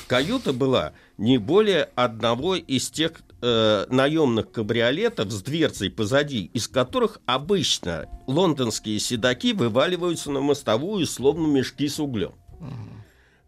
каюта 0.06 0.52
была 0.52 0.92
не 1.18 1.38
более 1.38 1.88
одного 1.94 2.56
из 2.56 2.90
тех 2.90 3.12
э, 3.42 3.86
наемных 3.88 4.52
кабриолетов 4.52 5.30
с 5.30 5.42
дверцей 5.42 5.90
позади, 5.90 6.50
из 6.52 6.68
которых 6.68 7.18
обычно 7.26 8.06
лондонские 8.26 8.98
седаки 8.98 9.52
вываливаются 9.52 10.30
на 10.30 10.40
мостовую, 10.40 11.06
словно 11.06 11.46
мешки 11.46 11.88
с 11.88 11.98
углем. 11.98 12.34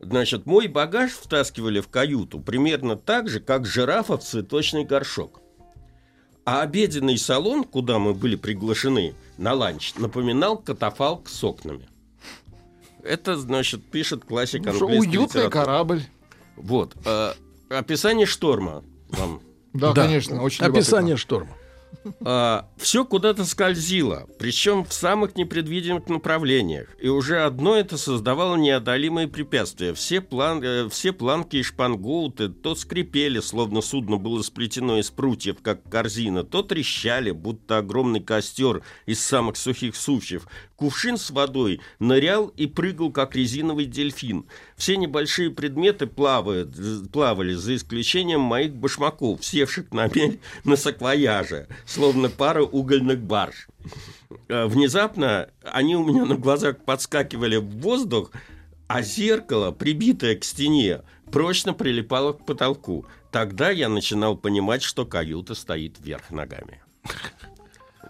Значит, 0.01 0.47
мой 0.47 0.69
багаж 0.69 1.11
втаскивали 1.13 1.81
в 1.81 1.89
каюту 1.89 2.39
примерно 2.41 2.97
так 2.97 3.29
же, 3.29 3.41
как 3.41 3.67
жирафа 3.67 4.17
в 4.17 4.23
цветочный 4.23 4.85
горшок. 4.85 5.43
А 6.51 6.63
обеденный 6.63 7.19
салон, 7.19 7.63
куда 7.63 7.99
мы 7.99 8.15
были 8.15 8.35
приглашены 8.35 9.15
на 9.37 9.53
ланч, 9.53 9.93
напоминал 9.97 10.57
катафалк 10.57 11.29
с 11.29 11.45
окнами. 11.45 11.87
Это, 13.03 13.37
значит, 13.37 13.85
пишет 13.85 14.25
классик 14.25 14.65
Ну, 14.65 14.71
английской 14.71 14.99
уютный 15.09 15.25
литературы. 15.43 15.51
корабль. 15.51 16.03
Вот. 16.57 16.97
э, 17.05 17.35
описание 17.69 18.25
шторма 18.25 18.83
вам 19.11 19.43
Да, 19.75 19.93
Да. 19.93 20.05
конечно, 20.05 20.43
очень 20.43 20.65
Описание 20.65 21.19
шторма. 21.19 21.55
Все 22.77 23.05
куда-то 23.05 23.45
скользило, 23.45 24.27
причем 24.39 24.85
в 24.85 24.93
самых 24.93 25.37
непредвиденных 25.37 26.09
направлениях. 26.09 26.89
И 27.01 27.09
уже 27.09 27.41
одно 27.43 27.77
это 27.77 27.97
создавало 27.97 28.57
неодолимые 28.57 29.29
препятствия. 29.29 29.95
Все, 29.95 30.21
план, 30.21 30.63
э, 30.63 30.89
все 30.89 31.13
планки 31.13 31.57
и 31.57 31.63
шпангоуты 31.63 32.49
то 32.49 32.75
скрипели, 32.75 33.41
словно 33.41 33.81
судно 33.81 34.17
было 34.17 34.43
сплетено 34.43 34.99
из 34.99 35.11
прутьев, 35.11 35.57
как 35.63 35.89
корзина, 35.89 36.45
то 36.45 36.63
трещали, 36.63 37.31
будто 37.31 37.79
огромный 37.79 38.21
костер 38.21 38.83
из 39.07 39.21
самых 39.21 39.57
сухих 39.57 39.97
сучьев. 39.97 40.47
Кувшин 40.77 41.17
с 41.17 41.31
водой 41.31 41.81
нырял 41.99 42.47
и 42.49 42.67
прыгал, 42.67 43.11
как 43.11 43.35
резиновый 43.35 43.87
дельфин. 43.87 44.47
Все 44.77 44.97
небольшие 44.97 45.51
предметы 45.51 46.07
плавают, 46.07 46.71
плавали, 47.13 47.55
за 47.55 47.75
исключением 47.75 48.43
моих 48.43 48.75
башмаков, 48.77 49.45
севших 49.45 49.93
на 49.93 50.07
мель 50.07 50.41
на 50.63 50.77
саквояже, 50.77 51.67
словно 51.87 52.29
пара 52.29 52.63
угольных 52.63 53.21
барж. 53.21 53.69
Э, 54.49 54.67
Внезапно 54.67 55.51
они 55.63 55.97
у 55.97 56.05
меня 56.05 56.25
на 56.25 56.37
глазах 56.37 56.79
подскакивали 56.85 57.57
в 57.57 57.69
воздух, 57.81 58.31
а 58.87 59.03
зеркало, 59.03 59.71
прибитое 59.71 60.37
к 60.37 60.45
стене, 60.45 61.03
прочно 61.31 61.75
прилипало 61.75 62.33
к 62.33 62.45
потолку. 62.45 63.07
Тогда 63.31 63.71
я 63.71 63.89
начинал 63.89 64.37
понимать, 64.37 64.83
что 64.83 65.05
каюта 65.05 65.55
стоит 65.55 65.97
вверх 66.01 66.31
ногами. 66.31 66.83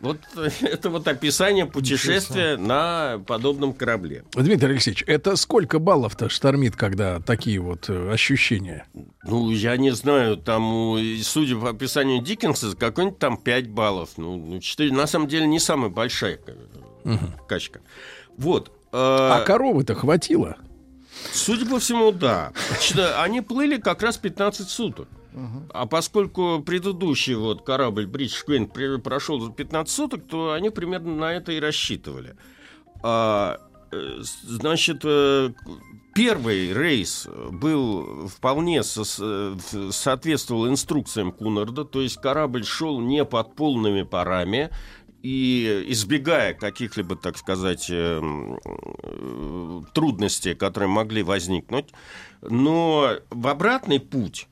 Вот 0.01 0.19
это 0.63 0.91
вот 0.91 1.09
описание 1.09 1.67
путешествия 1.67 2.57
на 2.57 3.19
подобном 3.27 3.73
корабле. 3.73 4.25
Дмитрий 4.33 4.71
Алексеевич, 4.73 5.05
это 5.07 5.37
сколько 5.37 5.79
баллов-то 5.79 6.29
штормит, 6.29 6.77
когда 6.77 7.21
такие 7.21 7.59
вот 7.61 7.89
э, 7.89 8.11
ощущения? 8.13 8.87
Ну, 9.25 9.51
я 9.51 9.77
не 9.77 9.91
знаю, 9.91 10.37
там, 10.37 10.97
судя 11.23 11.57
по 11.57 11.71
описанию 11.71 12.23
Диккенса, 12.23 12.75
какой-нибудь 12.77 13.19
там 13.19 13.37
5 13.37 13.69
баллов. 13.71 14.11
Ну, 14.17 14.37
ну, 14.37 14.61
4. 14.61 14.93
На 14.93 15.07
самом 15.07 15.29
деле, 15.29 15.47
не 15.47 15.59
самая 15.61 15.91
большая 15.91 16.39
э, 17.05 17.17
качка. 17.49 17.81
Вот. 18.37 18.69
э, 18.93 18.97
А 18.97 19.43
коровы-то 19.45 19.95
хватило? 19.95 20.57
Судя 21.33 21.67
по 21.67 21.79
всему, 21.81 22.13
да. 22.13 22.53
Они 23.19 23.41
плыли 23.41 23.79
как 23.79 24.03
раз 24.03 24.17
15 24.19 24.69
суток. 24.69 25.09
А 25.73 25.87
поскольку 25.87 26.63
предыдущий 26.65 27.35
вот 27.35 27.63
корабль 27.63 28.07
Queen 28.07 28.67
при- 28.67 28.99
прошел 28.99 29.41
за 29.41 29.51
15 29.53 29.95
суток, 29.95 30.27
то 30.27 30.53
они 30.53 30.71
примерно 30.71 31.15
на 31.15 31.33
это 31.35 31.53
и 31.53 31.61
рассчитывали. 31.61 32.37
А, 33.03 33.59
э, 33.93 34.19
значит, 34.21 35.03
э, 35.05 35.51
первый 36.15 36.73
рейс 36.73 37.29
был 37.51 38.27
вполне 38.29 38.83
со- 38.83 39.05
э, 39.21 39.57
соответствовал 39.93 40.69
инструкциям 40.69 41.33
Кунарда, 41.33 41.85
то 41.85 42.01
есть 42.01 42.17
корабль 42.21 42.65
шел 42.65 43.01
не 43.01 43.25
под 43.25 43.55
полными 43.55 44.03
парами, 44.03 44.71
и 45.23 45.85
избегая 45.89 46.55
каких-либо, 46.55 47.17
так 47.17 47.37
сказать, 47.39 47.91
трудностей, 49.93 50.55
которые 50.55 50.89
могли 50.89 51.23
возникнуть. 51.23 51.87
Но 52.41 53.11
в 53.31 53.49
обратный 53.49 53.99
путь, 54.01 54.47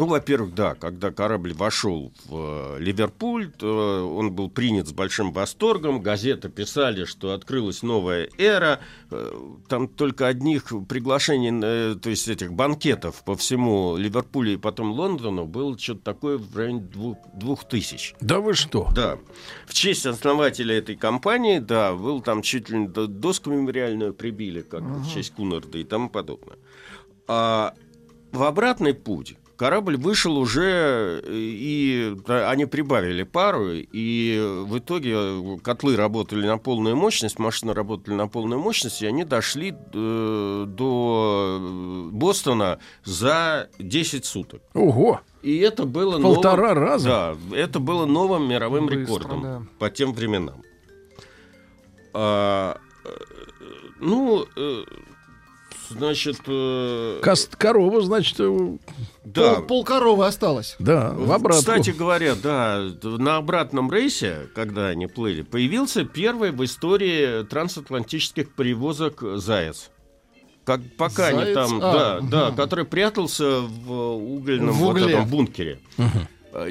ну, 0.00 0.06
во-первых, 0.06 0.54
да, 0.54 0.74
когда 0.74 1.10
корабль 1.10 1.52
вошел 1.52 2.10
в 2.24 2.76
э, 2.78 2.80
Ливерпуль, 2.80 3.50
то 3.50 4.10
он 4.16 4.32
был 4.32 4.48
принят 4.48 4.88
с 4.88 4.92
большим 4.92 5.30
восторгом. 5.30 6.00
Газеты 6.00 6.48
писали, 6.48 7.04
что 7.04 7.34
открылась 7.34 7.82
новая 7.82 8.30
эра. 8.38 8.80
Э, 9.10 9.30
Там 9.68 9.88
только 9.88 10.26
одних 10.26 10.72
приглашений, 10.88 11.50
э, 11.62 11.96
то 12.00 12.08
есть 12.08 12.28
этих 12.28 12.54
банкетов 12.54 13.22
по 13.24 13.36
всему 13.36 13.98
Ливерпулю 13.98 14.54
и 14.54 14.56
потом 14.56 14.92
Лондону 14.92 15.44
было 15.44 15.78
что-то 15.78 16.00
такое 16.00 16.38
в 16.38 16.56
районе 16.56 16.80
двух, 16.80 17.18
двух 17.34 17.68
тысяч. 17.68 18.14
Да 18.22 18.40
вы 18.40 18.54
что? 18.54 18.88
Да. 18.94 19.18
В 19.66 19.74
честь 19.74 20.06
основателя 20.06 20.78
этой 20.78 20.96
компании, 20.96 21.58
да, 21.58 21.92
был 21.92 22.22
там 22.22 22.40
чуть 22.40 22.70
ли 22.70 22.78
не 22.78 22.88
до- 22.88 23.06
доску 23.06 23.50
мемориальную 23.50 24.14
прибили, 24.14 24.62
как 24.62 24.80
в 24.80 25.12
честь 25.12 25.34
Кунарда 25.34 25.76
и 25.76 25.84
тому 25.84 26.08
подобное. 26.08 26.56
А 27.28 27.74
в 28.32 28.42
обратный 28.44 28.94
путь 28.94 29.36
корабль 29.60 29.98
вышел 29.98 30.38
уже, 30.38 31.20
э, 31.22 31.30
и 31.30 32.16
да, 32.26 32.48
они 32.48 32.64
прибавили 32.64 33.24
пару, 33.24 33.72
и 33.74 34.40
в 34.66 34.78
итоге 34.78 35.60
котлы 35.62 35.96
работали 35.96 36.46
на 36.46 36.56
полную 36.56 36.96
мощность, 36.96 37.38
машины 37.38 37.74
работали 37.74 38.14
на 38.14 38.26
полную 38.26 38.58
мощность, 38.58 39.02
и 39.02 39.06
они 39.06 39.24
дошли 39.24 39.74
э, 39.74 40.64
до 40.66 42.08
Бостона 42.10 42.78
за 43.04 43.68
10 43.78 44.24
суток. 44.24 44.62
Ого! 44.72 45.20
И 45.42 45.58
это 45.58 45.84
было 45.84 46.18
Полтора 46.18 46.68
новым- 46.70 46.82
раза? 46.82 47.08
Да, 47.08 47.36
это 47.54 47.80
было 47.80 48.06
новым 48.06 48.48
мировым 48.48 48.86
Быстро, 48.86 49.00
рекордом 49.02 49.42
да. 49.42 49.62
по 49.78 49.90
тем 49.90 50.14
временам. 50.14 50.62
А, 52.14 52.78
э, 53.04 53.10
ну, 54.00 54.46
э, 54.56 54.84
значит... 55.90 56.38
э, 56.46 57.20
Каст 57.22 57.56
корова, 57.56 58.00
значит, 58.00 58.36
э, 58.38 58.76
да, 59.24 59.54
Пол, 59.56 59.62
пол 59.66 59.84
коровы 59.84 60.26
осталось. 60.26 60.76
да, 60.78 61.10
в 61.12 61.30
обратку. 61.32 61.60
Кстати 61.60 61.90
говоря, 61.90 62.34
да, 62.34 62.82
на 63.02 63.36
обратном 63.36 63.92
рейсе, 63.92 64.48
когда 64.54 64.86
они 64.88 65.06
плыли, 65.06 65.42
появился 65.42 66.04
первый 66.04 66.50
в 66.52 66.64
истории 66.64 67.44
трансатлантических 67.44 68.54
перевозок 68.54 69.22
«Заяц». 69.36 69.90
Как, 70.64 70.80
пока 70.96 71.28
они 71.28 71.38
«Заяц»? 71.42 71.54
там, 71.54 71.80
А, 71.82 71.92
да, 71.92 72.16
мгм. 72.20 72.30
да, 72.30 72.50
который 72.52 72.84
прятался 72.84 73.60
в 73.60 73.90
угольном 74.16 74.70
В 74.74 74.78
вот 74.78 74.90
угле. 74.96 75.14
этом 75.14 75.26
бункере. 75.28 75.80
Э, 75.98 76.02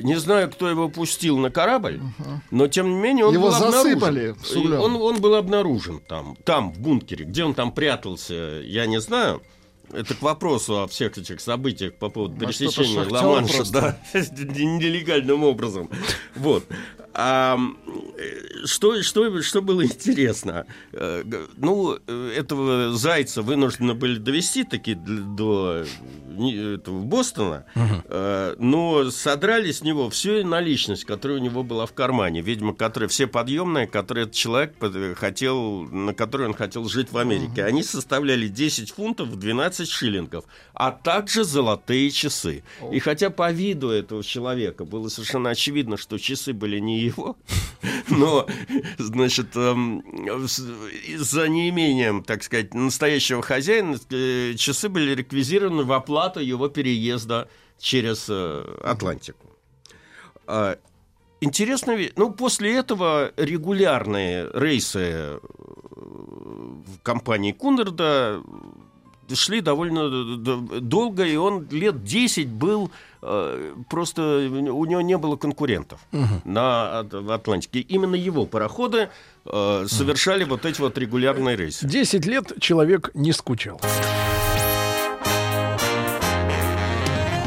Не 0.02 0.16
знаю, 0.16 0.50
кто 0.52 0.70
его 0.70 0.90
пустил 0.90 1.38
на 1.38 1.50
корабль, 1.50 2.02
но 2.52 2.68
тем 2.68 2.90
не 2.90 2.96
менее 2.96 3.26
он 3.26 3.34
Его 3.34 3.48
был 3.48 3.56
обнаружен. 3.56 4.00
засыпали. 4.00 4.36
Он, 4.78 4.96
он 4.96 5.22
был 5.22 5.36
обнаружен 5.36 6.02
там, 6.08 6.36
там, 6.44 6.72
в 6.74 6.80
бункере. 6.80 7.26
Где 7.26 7.44
он 7.44 7.54
там 7.54 7.72
прятался, 7.72 8.62
я 8.64 8.86
не 8.86 9.00
знаю. 9.00 9.42
Это 9.92 10.14
к 10.14 10.22
вопросу 10.22 10.84
о 10.84 10.88
всех 10.88 11.18
этих 11.18 11.42
событиях 11.42 11.96
по 11.96 12.10
поводу 12.10 12.36
Может, 12.36 12.60
пересечения 12.60 13.10
Ла-Манша, 13.10 13.64
да, 13.72 14.00
нелегальным 14.14 15.44
образом. 15.44 15.90
Вот. 16.36 16.64
А, 17.14 17.60
что, 18.66 19.02
что, 19.02 19.42
что 19.42 19.62
было 19.62 19.84
интересно? 19.86 20.66
Э, 20.92 21.24
Ну, 21.58 21.98
этого 22.36 22.94
зайца 22.94 23.42
вынуждены 23.42 23.94
были 23.94 24.18
довести 24.18 24.64
таки 24.64 24.94
до 24.96 25.86
этого 26.40 27.00
Бостона, 27.02 27.66
э, 27.76 28.56
но 28.58 29.10
содрали 29.12 29.72
с 29.72 29.82
него 29.82 30.10
всю 30.10 30.46
наличность, 30.46 31.06
которая 31.06 31.40
у 31.40 31.42
него 31.42 31.64
была 31.64 31.86
в 31.86 31.94
кармане. 31.94 32.42
Видимо, 32.42 32.74
которые 32.74 33.10
все 33.10 33.28
подъемные, 33.28 33.88
которые 33.88 34.24
этот 34.24 34.36
человек 34.36 34.76
хотел, 35.18 35.84
на 35.84 36.14
которые 36.14 36.50
он 36.50 36.54
хотел 36.54 36.88
жить 36.88 37.12
в 37.12 37.18
Америке. 37.18 37.64
Они 37.64 37.84
составляли 37.84 38.48
10 38.48 38.92
фунтов, 38.92 39.38
12 39.38 39.90
шиллингов, 39.90 40.46
а 40.74 40.92
также 40.92 41.44
золотые 41.44 42.10
часы. 42.12 42.64
И 42.92 43.00
хотя 43.00 43.30
по 43.30 43.52
виду 43.52 43.90
этого 43.90 44.24
человека 44.24 44.86
было 44.86 45.10
совершенно 45.10 45.50
очевидно, 45.50 45.98
что 45.98 46.18
часы 46.18 46.54
были 46.54 46.80
не 46.80 46.99
его, 47.00 47.38
но, 48.10 48.48
значит, 48.98 49.56
эм, 49.56 50.04
за 51.18 51.48
неимением, 51.48 52.24
так 52.24 52.44
сказать, 52.44 52.74
настоящего 52.74 53.42
хозяина, 53.42 53.98
э, 54.12 54.54
часы 54.56 54.90
были 54.90 55.16
реквизированы 55.16 55.84
в 55.84 55.94
оплату 55.94 56.40
его 56.40 56.68
переезда 56.70 57.50
через 57.80 58.28
э, 58.30 58.80
Атлантику. 58.84 59.48
А, 60.48 60.78
Интересно, 61.42 61.98
ну, 62.18 62.32
после 62.32 62.76
этого 62.76 63.32
регулярные 63.38 64.50
рейсы 64.54 65.00
э, 65.00 65.40
в 65.96 67.00
компании 67.02 67.54
Кунерда 67.54 68.44
шли 69.34 69.62
довольно 69.62 70.10
д- 70.38 70.80
долго, 70.82 71.24
и 71.26 71.36
он 71.36 71.68
лет 71.72 72.04
10 72.04 72.48
был 72.48 72.92
э, 73.22 73.74
просто 73.90 74.22
у 74.52 74.86
него 74.86 75.02
не 75.02 75.18
было 75.18 75.36
конкурентов 75.36 76.00
на 76.46 77.00
Ат- 77.00 77.14
в 77.14 77.32
Атлантике. 77.32 77.80
Именно 77.80 78.16
его 78.16 78.46
пароходы 78.46 79.10
э, 79.46 79.86
совершали 79.88 80.44
вот 80.44 80.66
эти 80.66 80.82
вот 80.82 80.98
регулярные 80.98 81.56
рейсы. 81.56 81.86
10 81.88 82.26
лет 82.26 82.54
человек 82.60 83.12
не 83.14 83.32
скучал. 83.34 83.80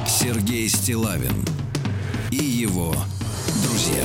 Сергей 0.06 0.68
Стилавин 0.68 1.44
и 2.30 2.36
его 2.36 2.94
друзья. 3.64 4.04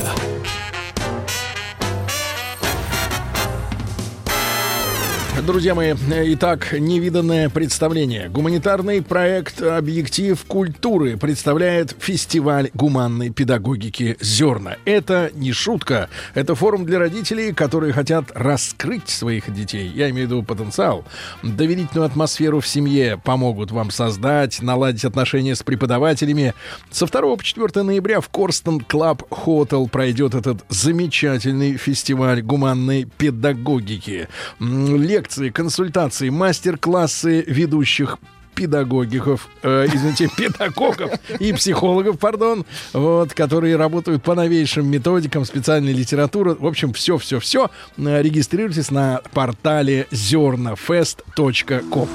Друзья 5.46 5.74
мои, 5.74 5.94
итак, 6.34 6.72
невиданное 6.72 7.48
представление. 7.48 8.28
Гуманитарный 8.28 9.00
проект 9.02 9.62
«Объектив 9.62 10.42
культуры» 10.44 11.16
представляет 11.16 11.94
фестиваль 11.98 12.70
гуманной 12.74 13.30
педагогики 13.30 14.16
«Зерна». 14.20 14.76
Это 14.84 15.30
не 15.34 15.52
шутка. 15.52 16.08
Это 16.34 16.54
форум 16.54 16.84
для 16.84 16.98
родителей, 16.98 17.52
которые 17.52 17.92
хотят 17.92 18.26
раскрыть 18.34 19.08
своих 19.08 19.52
детей. 19.54 19.88
Я 19.94 20.10
имею 20.10 20.26
в 20.26 20.30
виду 20.30 20.42
потенциал. 20.42 21.04
Доверительную 21.42 22.06
атмосферу 22.06 22.60
в 22.60 22.66
семье 22.66 23.18
помогут 23.22 23.70
вам 23.70 23.90
создать, 23.90 24.60
наладить 24.60 25.04
отношения 25.04 25.54
с 25.54 25.62
преподавателями. 25.62 26.52
Со 26.90 27.06
2 27.06 27.36
по 27.36 27.42
4 27.42 27.82
ноября 27.82 28.20
в 28.20 28.28
Korston 28.28 28.80
Club 28.80 29.22
Hotel 29.30 29.88
пройдет 29.88 30.34
этот 30.34 30.64
замечательный 30.68 31.76
фестиваль 31.76 32.42
гуманной 32.42 33.04
педагогики. 33.04 34.28
М, 34.60 34.96
Лекции, 35.28 35.50
консультации, 35.50 36.30
мастер-классы 36.30 37.44
ведущих 37.46 38.16
педагогиков, 38.54 39.46
э, 39.62 39.84
извините, 39.92 40.30
педагогов 40.36 41.10
и 41.38 41.52
психологов, 41.52 42.18
пардон, 42.18 42.64
вот, 42.94 43.34
которые 43.34 43.76
работают 43.76 44.22
по 44.22 44.34
новейшим 44.34 44.90
методикам 44.90 45.44
специальной 45.44 45.92
литературы. 45.92 46.54
В 46.54 46.66
общем, 46.66 46.94
все-все-все. 46.94 47.70
Регистрируйтесь 47.98 48.90
на 48.90 49.20
портале 49.34 50.06
зернафест.ком. 50.10 52.08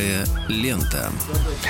Голубая 0.00 0.24
лента. 0.48 1.12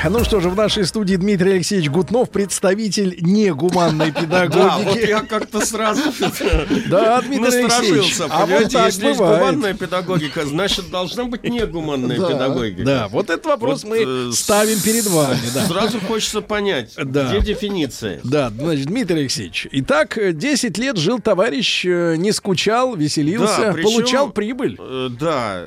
Ну 0.08 0.24
что 0.24 0.40
же, 0.40 0.48
в 0.48 0.56
нашей 0.56 0.86
студии 0.86 1.16
Дмитрий 1.16 1.52
Алексеевич 1.52 1.90
Гутнов, 1.90 2.30
представитель 2.30 3.18
негуманной 3.20 4.10
Да, 4.30 4.46
вот 4.46 4.54
педагогики. 4.86 5.08
я 5.08 5.20
как-то 5.20 5.64
сразу 5.66 6.00
Да, 6.88 7.20
Дмитрий 7.20 7.64
Алексеевич. 7.64 8.16
А 8.30 8.46
вот 8.46 8.70
так 8.70 8.86
Если 8.86 9.06
есть 9.08 9.18
гуманная 9.18 9.74
педагогика, 9.74 10.46
значит, 10.46 10.90
должна 10.90 11.24
быть 11.24 11.42
негуманная 11.44 12.18
Да. 12.18 12.28
педагогика. 12.28 12.82
Да, 12.84 13.08
вот 13.08 13.28
этот 13.30 13.44
вопрос 13.46 13.84
мы 13.84 13.98
э, 14.06 14.32
ставим 14.32 14.80
перед 14.80 15.06
вами. 15.06 15.38
Сразу 15.68 16.00
хочется 16.00 16.40
понять, 16.40 16.96
где 16.96 17.40
дефиниция. 17.40 18.20
Да, 18.24 18.50
значит, 18.56 18.86
Дмитрий 18.86 19.20
Алексеевич. 19.20 19.66
Итак, 19.72 20.16
э, 20.16 20.32
10 20.32 20.78
лет 20.78 20.96
жил 20.96 21.18
товарищ, 21.18 21.84
э, 21.84 22.14
не 22.16 22.32
скучал, 22.32 22.96
веселился, 22.96 23.74
получал 23.82 24.30
прибыль. 24.30 24.78
Э, 24.78 25.08
Да, 25.20 25.66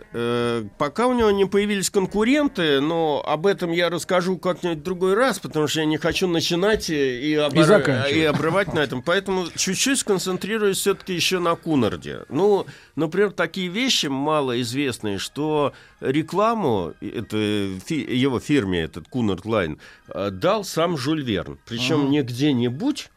пока 0.79 1.05
у 1.07 1.13
него 1.13 1.29
не 1.29 1.45
появились 1.45 1.89
конкуренты, 1.91 2.79
но 2.81 3.23
об 3.27 3.45
этом 3.45 3.71
я 3.71 3.89
расскажу 3.89 4.12
как-нибудь 4.21 4.80
в 4.80 4.84
другой 4.84 5.13
раз, 5.13 5.39
потому 5.39 5.67
что 5.67 5.80
я 5.82 5.86
не 5.86 5.97
хочу 5.97 6.28
начинать 6.28 6.89
и, 6.89 7.32
и, 7.32 7.36
обор- 7.36 7.63
заканчивать. 7.63 8.15
и 8.15 8.23
обрывать 8.23 8.73
на 8.73 8.80
этом. 8.80 9.02
Поэтому 9.02 9.47
чуть-чуть 9.56 9.99
сконцентрируюсь 9.99 10.78
все-таки 10.78 11.13
еще 11.13 11.39
на 11.39 11.56
Кунарде. 11.56 12.21
Ну, 12.30 12.65
например, 12.95 13.32
такие 13.32 13.67
вещи 13.67 14.08
малоизвестные, 14.08 15.17
что 15.17 15.73
рекламу 16.02 16.93
это, 17.02 17.69
фи- 17.86 18.15
его 18.15 18.39
фирме, 18.39 18.82
этот 18.82 19.08
Кунард 19.08 19.45
Лайн, 19.45 19.80
э, 20.10 20.30
дал 20.32 20.63
сам 20.63 20.97
Жюль 20.97 21.23
Верн. 21.23 21.58
Причем 21.67 22.10
не 22.12 22.21
где-нибудь, 22.21 23.10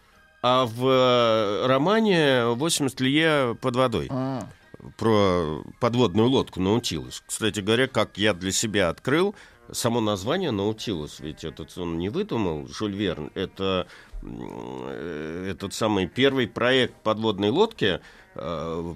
а 0.43 0.67
в 0.67 0.87
э, 0.87 1.67
романе 1.67 2.43
«80 2.55 3.03
лье 3.03 3.57
под 3.61 3.77
водой» 3.77 4.07
А, 4.11 4.47
про 4.99 5.65
подводную 5.81 6.29
лодку 6.29 6.61
Наутилус. 6.61 7.23
Кстати 7.27 7.61
говоря, 7.61 7.89
как 7.89 8.19
я 8.19 8.35
для 8.35 8.53
себя 8.53 8.89
открыл, 8.89 9.35
само 9.73 10.01
название 10.01 10.51
Наутилус, 10.51 11.21
ведь 11.21 11.45
этот 11.45 11.77
он 11.79 11.99
не 11.99 12.09
выдумал, 12.09 12.67
Жюль 12.69 12.95
Верн, 12.95 13.31
это 13.35 13.87
э, 14.23 15.49
этот 15.51 15.75
самый 15.75 16.07
первый 16.07 16.47
проект 16.47 16.95
подводной 17.03 17.51
лодки 17.51 18.01
э, 18.35 18.95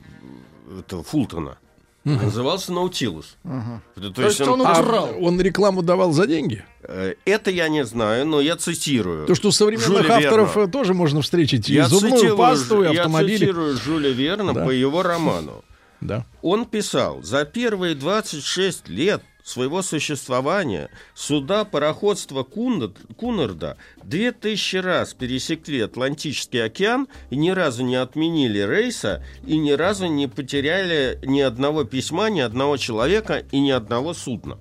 этого 0.81 1.03
Фултона. 1.03 1.59
Назывался 2.05 2.73
Наутилус. 2.73 3.37
ага. 3.45 3.83
То, 3.95 4.11
То 4.11 4.23
есть 4.23 4.41
он 4.41 4.63
А 4.67 4.81
украл. 4.81 5.11
он 5.21 5.39
рекламу 5.41 5.83
давал 5.83 6.13
за 6.13 6.27
деньги? 6.27 6.65
э, 6.83 7.15
это 7.27 7.51
я 7.51 7.69
не 7.69 7.85
знаю, 7.85 8.27
но 8.27 8.41
я 8.41 8.57
цитирую. 8.57 9.27
То, 9.27 9.35
что 9.35 9.49
у 9.49 9.53
современных 9.53 10.03
Жюля 10.05 10.15
авторов 10.17 10.57
Верна. 10.57 10.69
э, 10.69 10.73
тоже 10.73 10.95
можно 10.95 11.21
встретить 11.21 11.69
и 11.69 11.75
я 11.75 11.89
зубную 11.89 12.15
цитирую, 12.17 12.39
пасту, 12.39 12.83
и 12.83 12.95
я 12.95 13.03
автомобили. 13.03 13.37
цитирую 13.39 13.77
Жюля 13.77 14.11
Верна 14.11 14.53
Да. 14.55 14.65
по 14.65 14.71
его 14.71 15.03
роману. 15.03 15.63
Да. 16.01 16.25
Он 16.41 16.65
писал, 16.65 17.23
за 17.23 17.45
первые 17.45 17.95
26 17.95 18.89
лет 18.89 19.23
своего 19.51 19.83
существования 19.83 20.89
суда 21.15 21.65
пароходства 21.65 22.43
Кунард- 22.45 22.97
Кунарда 23.17 23.77
две 24.03 24.33
тысячи 24.33 24.77
раз 24.77 25.13
пересекли 25.15 25.81
Атлантический 25.81 26.65
океан 26.65 27.09
и 27.31 27.37
ни 27.37 27.51
разу 27.51 27.83
не 27.85 27.97
отменили 27.97 28.61
рейса 28.61 29.23
и 29.47 29.57
ни 29.59 29.73
разу 29.73 30.07
не 30.07 30.29
потеряли 30.29 31.19
ни 31.25 31.41
одного 31.41 31.85
письма, 31.85 32.31
ни 32.31 32.41
одного 32.41 32.77
человека 32.77 33.45
и 33.53 33.61
ни 33.61 33.71
одного 33.71 34.15
судна. 34.15 34.59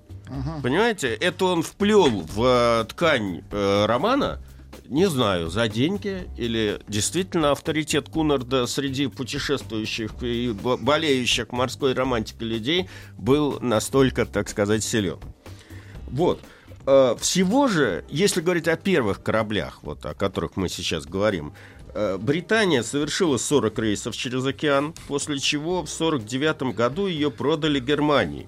Понимаете, 0.62 1.08
это 1.16 1.46
он 1.46 1.64
вплел 1.64 2.08
в 2.08 2.44
э, 2.44 2.86
ткань 2.90 3.42
э, 3.52 3.86
романа, 3.88 4.40
не 4.90 5.08
знаю, 5.08 5.50
за 5.50 5.68
деньги 5.68 6.28
или 6.36 6.82
действительно 6.88 7.52
авторитет 7.52 8.10
Кунарда 8.10 8.66
среди 8.66 9.08
путешествующих 9.08 10.12
и 10.24 10.52
бо- 10.52 10.78
болеющих 10.78 11.52
морской 11.52 11.94
романтикой 11.94 12.48
людей 12.48 12.90
был 13.18 13.60
настолько, 13.62 14.26
так 14.26 14.50
сказать, 14.50 14.84
силен. 14.84 15.20
Вот. 16.08 16.42
Э, 16.88 17.16
Всего 17.20 17.68
же, 17.68 18.04
если 18.10 18.42
говорить 18.42 18.68
о 18.68 18.76
первых 18.78 19.22
кораблях, 19.22 19.80
вот 19.84 20.04
о 20.06 20.16
которых 20.16 20.58
мы 20.58 20.70
сейчас 20.70 21.06
говорим, 21.06 21.54
э, 21.94 22.18
Британия 22.18 22.82
совершила 22.82 23.38
40 23.38 23.78
рейсов 23.78 24.16
через 24.18 24.44
океан, 24.46 24.96
после 25.08 25.38
чего 25.38 25.84
в 25.84 25.90
49 25.90 26.74
году 26.74 27.06
ее 27.06 27.30
продали 27.30 27.80
Германии. 27.80 28.48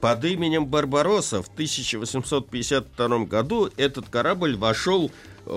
Под 0.00 0.24
именем 0.24 0.66
Барбаросса 0.66 1.42
в 1.42 1.48
1852 1.48 3.26
году 3.26 3.68
этот 3.76 4.08
корабль 4.08 4.56
вошел 4.56 5.10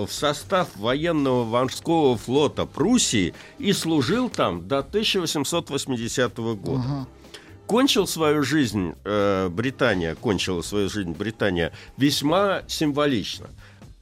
состав 0.09 0.75
военного 0.75 1.43
морского 1.43 2.17
флота 2.17 2.65
Пруссии 2.65 3.33
и 3.59 3.73
служил 3.73 4.29
там 4.29 4.67
до 4.67 4.79
1880 4.79 6.37
года. 6.37 7.07
Кончил 7.67 8.07
свою 8.07 8.43
жизнь 8.43 8.93
э, 9.03 9.49
Британия, 9.49 10.15
кончила 10.15 10.61
свою 10.61 10.89
жизнь 10.89 11.11
Британия 11.11 11.71
весьма 11.97 12.63
символично. 12.67 13.47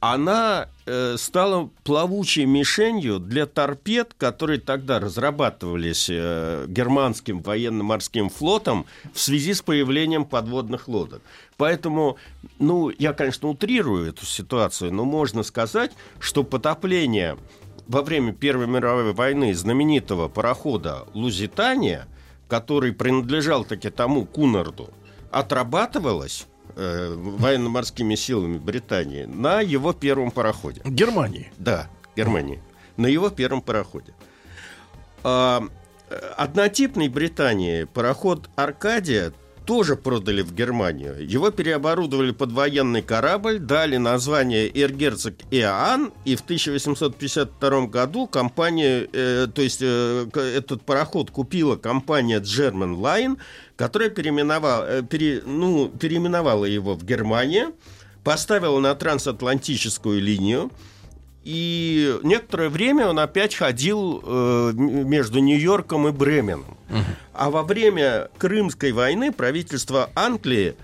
Она 0.00 0.66
э, 0.84 1.16
стала 1.16 1.70
плавучей 1.84 2.44
мишенью 2.44 3.20
для 3.20 3.46
торпед, 3.46 4.14
которые 4.18 4.58
тогда 4.58 4.98
разрабатывались 4.98 6.08
э, 6.10 6.66
германским 6.66 7.40
военно-морским 7.40 8.28
флотом 8.28 8.84
в 9.14 9.20
связи 9.20 9.54
с 9.54 9.62
появлением 9.62 10.24
подводных 10.24 10.88
лодок. 10.88 11.22
Поэтому, 11.62 12.16
ну, 12.58 12.90
я, 12.90 13.12
конечно, 13.12 13.48
утрирую 13.48 14.08
эту 14.08 14.26
ситуацию, 14.26 14.92
но 14.92 15.04
можно 15.04 15.44
сказать, 15.44 15.92
что 16.18 16.42
потопление 16.42 17.38
во 17.86 18.02
время 18.02 18.32
Первой 18.32 18.66
мировой 18.66 19.12
войны 19.12 19.54
знаменитого 19.54 20.26
парохода 20.26 21.06
«Лузитания», 21.14 22.08
который 22.48 22.92
принадлежал 22.92 23.64
таки 23.64 23.90
тому 23.90 24.24
Кунарду, 24.24 24.90
отрабатывалось 25.30 26.48
э, 26.74 27.14
военно-морскими 27.16 28.16
силами 28.16 28.58
Британии 28.58 29.22
на 29.26 29.60
его 29.60 29.92
первом 29.92 30.32
пароходе. 30.32 30.80
Германии. 30.84 31.52
Да, 31.58 31.88
Германии. 32.16 32.60
На 32.96 33.06
его 33.06 33.30
первом 33.30 33.62
пароходе. 33.62 34.14
А, 35.22 35.62
э, 36.10 36.16
однотипный 36.36 37.08
Британии 37.08 37.84
пароход 37.84 38.50
«Аркадия» 38.56 39.32
тоже 39.64 39.96
продали 39.96 40.42
в 40.42 40.54
Германию. 40.54 41.16
Его 41.26 41.50
переоборудовали 41.50 42.32
под 42.32 42.52
военный 42.52 43.02
корабль, 43.02 43.58
дали 43.58 43.96
название 43.96 44.68
«Эргерцог 44.68 45.34
Иоанн», 45.50 46.12
и 46.24 46.36
в 46.36 46.40
1852 46.40 47.86
году 47.86 48.26
компания, 48.26 49.08
э, 49.12 49.46
то 49.52 49.62
есть 49.62 49.80
э, 49.82 50.26
этот 50.34 50.82
пароход 50.82 51.30
купила 51.30 51.76
компания 51.76 52.40
German 52.40 53.00
Line, 53.00 53.38
которая 53.76 54.10
переименовала, 54.10 54.84
э, 54.88 55.02
пере- 55.02 55.42
ну, 55.44 55.88
переименовала 55.88 56.64
его 56.64 56.94
в 56.94 57.04
Германию, 57.04 57.74
поставила 58.24 58.78
на 58.80 58.94
трансатлантическую 58.94 60.20
линию, 60.20 60.70
и 61.44 62.18
некоторое 62.22 62.68
время 62.68 63.08
он 63.08 63.18
опять 63.18 63.54
ходил 63.54 64.22
э, 64.24 64.72
между 64.74 65.40
Нью-Йорком 65.40 66.08
и 66.08 66.12
Бременом. 66.12 66.76
А 67.32 67.50
во 67.50 67.62
время 67.62 68.28
Крымской 68.38 68.92
войны 68.92 69.32
правительство 69.32 70.10
Англии 70.14 70.74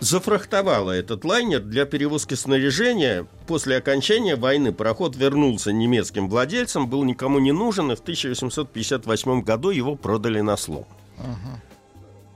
зафрахтовало 0.00 0.90
этот 0.90 1.24
лайнер 1.24 1.60
для 1.60 1.86
перевозки 1.86 2.34
снаряжения. 2.34 3.26
После 3.46 3.76
окончания 3.78 4.36
войны 4.36 4.72
пароход 4.72 5.16
вернулся 5.16 5.72
немецким 5.72 6.28
владельцам, 6.28 6.88
был 6.88 7.04
никому 7.04 7.38
не 7.38 7.52
нужен, 7.52 7.90
и 7.92 7.96
в 7.96 8.00
1858 8.00 9.40
году 9.42 9.70
его 9.70 9.96
продали 9.96 10.40
на 10.40 10.56
слом. 10.58 10.86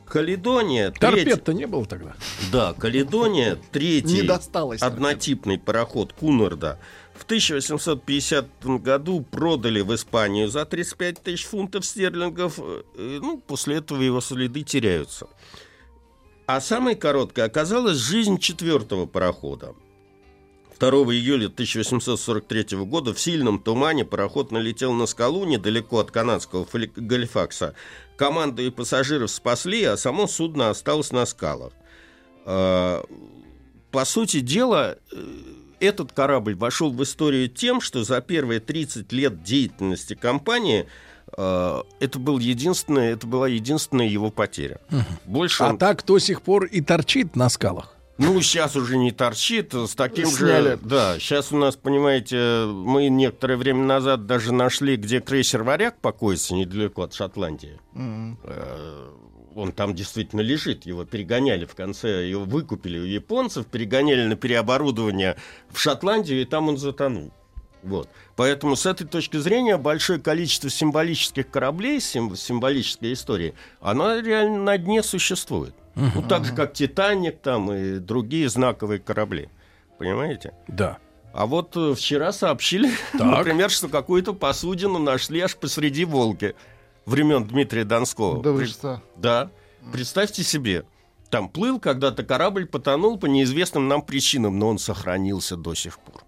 Каледония, 0.07 0.91
треть- 0.91 1.01
Торпед-то 1.01 1.53
не 1.53 1.66
было 1.66 1.85
тогда. 1.85 2.14
да, 2.51 2.72
Каледония, 2.72 3.59
третий 3.72 4.22
Не 4.22 4.22
досталось. 4.22 4.81
однотипный 4.81 5.59
пароход 5.59 6.14
Кунарда 6.14 6.79
в 7.18 7.24
1850 7.24 8.64
году 8.80 9.20
продали 9.20 9.80
в 9.80 9.94
Испанию 9.94 10.48
за 10.48 10.64
35 10.64 11.22
тысяч 11.22 11.46
фунтов 11.46 11.84
стерлингов. 11.84 12.58
Э, 12.58 12.82
Ну, 13.20 13.38
после 13.38 13.76
этого 13.76 14.00
его 14.00 14.20
следы 14.20 14.62
теряются. 14.62 15.26
А 16.46 16.60
самой 16.60 16.94
короткой 16.94 17.44
оказалась 17.44 17.98
жизнь 17.98 18.38
четвертого 18.38 19.06
парохода. 19.06 19.74
2 20.78 20.88
июля 21.12 21.46
1843 21.46 22.84
года 22.84 23.12
в 23.12 23.20
сильном 23.20 23.58
тумане 23.58 24.04
пароход 24.04 24.52
налетел 24.52 24.92
на 24.92 25.06
скалу 25.06 25.44
недалеко 25.44 25.98
от 25.98 26.10
канадского 26.10 26.66
Галифакса. 26.96 27.74
Команду 28.16 28.62
и 28.62 28.70
пассажиров 28.70 29.30
спасли, 29.30 29.82
а 29.84 29.96
само 29.96 30.26
судно 30.28 30.70
осталось 30.70 31.12
на 31.12 31.26
скалах. 31.26 31.72
А, 32.44 33.04
По 33.90 34.04
сути 34.04 34.40
дела, 34.40 34.98
э, 35.10 35.16
этот 35.81 36.12
корабль 36.12 36.55
вошел 36.55 36.91
в 36.93 37.03
историю 37.03 37.49
тем, 37.49 37.81
что 37.81 38.05
за 38.05 38.20
первые 38.20 38.61
30 38.61 39.12
лет 39.12 39.43
деятельности 39.43 40.14
компании 40.14 40.87
э, 41.37 41.83
это, 42.01 42.18
был 42.18 42.39
единственное, 42.39 43.12
это 43.12 43.26
была 43.26 43.49
единственная 43.49 44.07
его 44.09 44.31
потеря. 44.31 44.81
Больше 45.24 45.62
А 45.64 45.68
он- 45.70 45.79
так 45.79 46.05
до 46.05 46.18
сих 46.18 46.43
пор 46.43 46.64
и 46.64 46.81
торчит 46.81 47.37
на 47.37 47.49
скалах. 47.49 47.95
ну, 48.18 48.41
сейчас 48.41 48.74
уже 48.74 48.97
не 48.97 49.12
торчит, 49.12 49.72
с 49.74 49.95
таким 49.95 50.26
Сняли. 50.26 50.70
же... 50.70 50.79
Да, 50.83 51.18
сейчас 51.20 51.53
у 51.53 51.57
нас, 51.57 51.76
понимаете, 51.76 52.64
мы 52.66 53.09
некоторое 53.09 53.57
время 53.57 53.85
назад 53.85 54.26
даже 54.26 54.53
нашли, 54.53 54.97
где 54.97 55.20
крейсер 55.20 55.62
«Варяг» 55.62 56.01
покоится, 56.01 56.55
недалеко 56.55 57.03
от 57.03 57.14
Шотландии. 57.14 57.79
М. 57.95 58.37
Он 59.59 59.72
там 59.72 59.92
действительно 59.92 60.40
лежит, 60.40 60.86
его 60.86 61.04
перегоняли 61.04 61.64
в 61.64 61.74
конце, 61.74 62.28
его 62.28 62.44
выкупили 62.44 62.96
у 62.96 63.04
японцев, 63.04 63.66
перегоняли 63.66 64.24
на 64.24 64.36
переоборудование 64.36 65.36
в 65.68 65.80
Шотландию, 65.80 66.40
и 66.40 66.44
там 66.44 66.68
он 66.68 66.78
затонул. 66.78 67.32
Вот. 67.82 68.09
Поэтому 68.36 68.76
с 68.76 68.86
этой 68.86 69.04
точки 69.04 69.36
зрения 69.36 69.76
большое 69.76 70.20
количество 70.20 70.70
символических 70.70 71.50
кораблей, 71.50 71.98
сим- 72.00 72.36
символической 72.36 73.12
истории, 73.12 73.54
она 73.80 74.20
реально 74.22 74.59
на 74.62 74.78
дне 74.78 75.02
существует. 75.02 75.74
Ну, 75.96 76.22
так 76.22 76.44
же, 76.44 76.54
как 76.54 76.74
«Титаник» 76.74 77.40
там 77.40 77.72
и 77.72 77.98
другие 77.98 78.48
знаковые 78.48 79.00
корабли. 79.00 79.48
Понимаете? 79.98 80.52
Да. 80.68 80.98
А 81.32 81.46
вот 81.46 81.76
э, 81.76 81.94
вчера 81.96 82.30
сообщили, 82.30 82.90
Так. 83.12 83.20
например, 83.26 83.70
что 83.70 83.88
какую-то 83.88 84.34
посудину 84.34 85.00
нашли 85.00 85.40
аж 85.40 85.56
посреди 85.56 86.04
Волги 86.04 86.54
времен 87.09 87.44
Дмитрия 87.46 87.84
Донского. 87.84 88.42
Да 88.42 88.52
вы 88.52 88.66
что? 88.66 89.02
да. 89.16 89.50
Представьте 89.92 90.42
себе, 90.42 90.84
там 91.30 91.48
плыл 91.48 91.80
когда-то 91.80 92.22
корабль, 92.22 92.66
потонул 92.66 93.18
по 93.18 93.26
неизвестным 93.26 93.88
нам 93.88 94.02
причинам, 94.02 94.59
но 94.59 94.68
он 94.68 94.78
сохранился 94.78 95.56
до 95.56 95.74
сих 95.74 95.98
пор. 95.98 96.22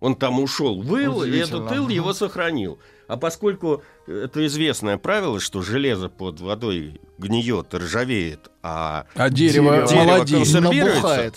Он 0.00 0.14
там 0.16 0.40
ушел, 0.40 0.80
выл, 0.82 1.22
и 1.24 1.36
этот 1.36 1.70
ил 1.72 1.88
его 1.88 2.12
сохранил. 2.12 2.78
А 3.08 3.16
поскольку 3.16 3.82
это 4.06 4.46
известное 4.46 4.96
правило, 4.96 5.38
что 5.40 5.60
железо 5.62 6.08
под 6.08 6.40
водой 6.40 7.00
гниет, 7.18 7.74
ржавеет, 7.74 8.50
а 8.62 9.06
А 9.14 9.28
дерево, 9.28 9.86
Дерево 9.86 10.04
молодеет. 10.04 10.38
консервируется, 10.44 11.00
Набухает. 11.00 11.34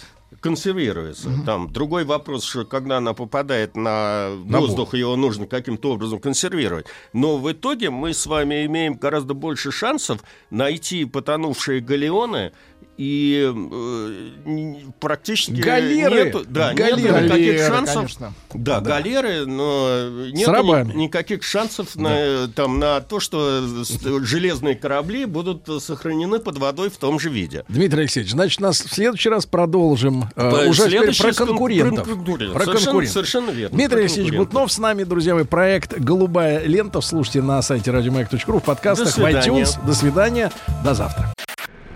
Консервируется. 0.47 1.29
Там 1.45 1.71
другой 1.71 2.05
вопрос, 2.05 2.43
что 2.43 2.65
когда 2.65 2.97
она 2.97 3.13
попадает 3.13 3.75
на 3.75 4.29
На 4.45 4.59
воздух, 4.59 4.93
его 4.93 5.15
нужно 5.15 5.47
каким-то 5.47 5.93
образом 5.93 6.19
консервировать. 6.19 6.85
Но 7.13 7.37
в 7.37 7.51
итоге 7.51 7.89
мы 7.89 8.13
с 8.13 8.25
вами 8.25 8.65
имеем 8.65 8.93
гораздо 8.95 9.33
больше 9.33 9.71
шансов 9.71 10.23
найти 10.49 11.05
потонувшие 11.05 11.81
галеоны 11.81 12.51
и 12.97 13.53
э, 14.45 14.75
практически 14.99 15.51
Галеры. 15.61 16.25
нету, 16.25 16.45
да, 16.49 16.73
Галеры. 16.73 17.01
нету 17.01 17.13
никаких 17.25 17.29
Галеры, 17.57 17.67
шансов. 17.67 17.95
конечно. 17.95 18.33
Да, 18.53 18.79
галеры, 18.81 19.45
но 19.45 20.09
нет 20.31 20.47
рабами. 20.47 20.93
никаких 20.93 21.43
шансов 21.43 21.95
на, 21.95 22.47
там, 22.47 22.79
на 22.79 23.01
то, 23.01 23.19
что 23.19 23.61
с- 23.83 23.99
железные 24.25 24.75
корабли 24.75 25.25
будут 25.25 25.67
сохранены 25.83 26.39
под 26.39 26.57
водой 26.57 26.89
в 26.89 26.97
том 26.97 27.19
же 27.19 27.29
виде. 27.29 27.63
Дмитрий 27.69 28.01
Алексеевич, 28.01 28.31
значит, 28.31 28.59
нас 28.61 28.81
в 28.81 28.91
следующий 28.93 29.29
раз 29.29 29.45
продолжим 29.45 30.25
э, 30.35 30.67
уже 30.67 30.89
теперь 30.89 31.15
про 31.15 31.33
конкурентов. 31.33 32.03
про 32.07 32.15
конкурентов. 32.15 32.63
Совершенно- 32.63 32.85
конкурентов. 32.85 33.13
совершенно 33.13 33.51
верно. 33.51 33.75
Дмитрий 33.77 33.99
Алексеевич. 34.01 34.33
Гутнов 34.33 34.71
с 34.71 34.77
нами, 34.79 35.03
друзья 35.03 35.35
мои. 35.35 35.43
Проект 35.43 35.99
«Голубая 35.99 36.63
лента». 36.65 37.01
Слушайте 37.01 37.41
на 37.41 37.61
сайте 37.61 37.91
радиомаяк.ру, 37.91 38.59
в 38.59 38.63
подкастах, 38.63 39.15
в 39.15 39.19
iTunes. 39.19 39.77
До 39.85 39.93
свидания. 39.93 40.51
До 40.83 40.93
завтра. 40.93 41.31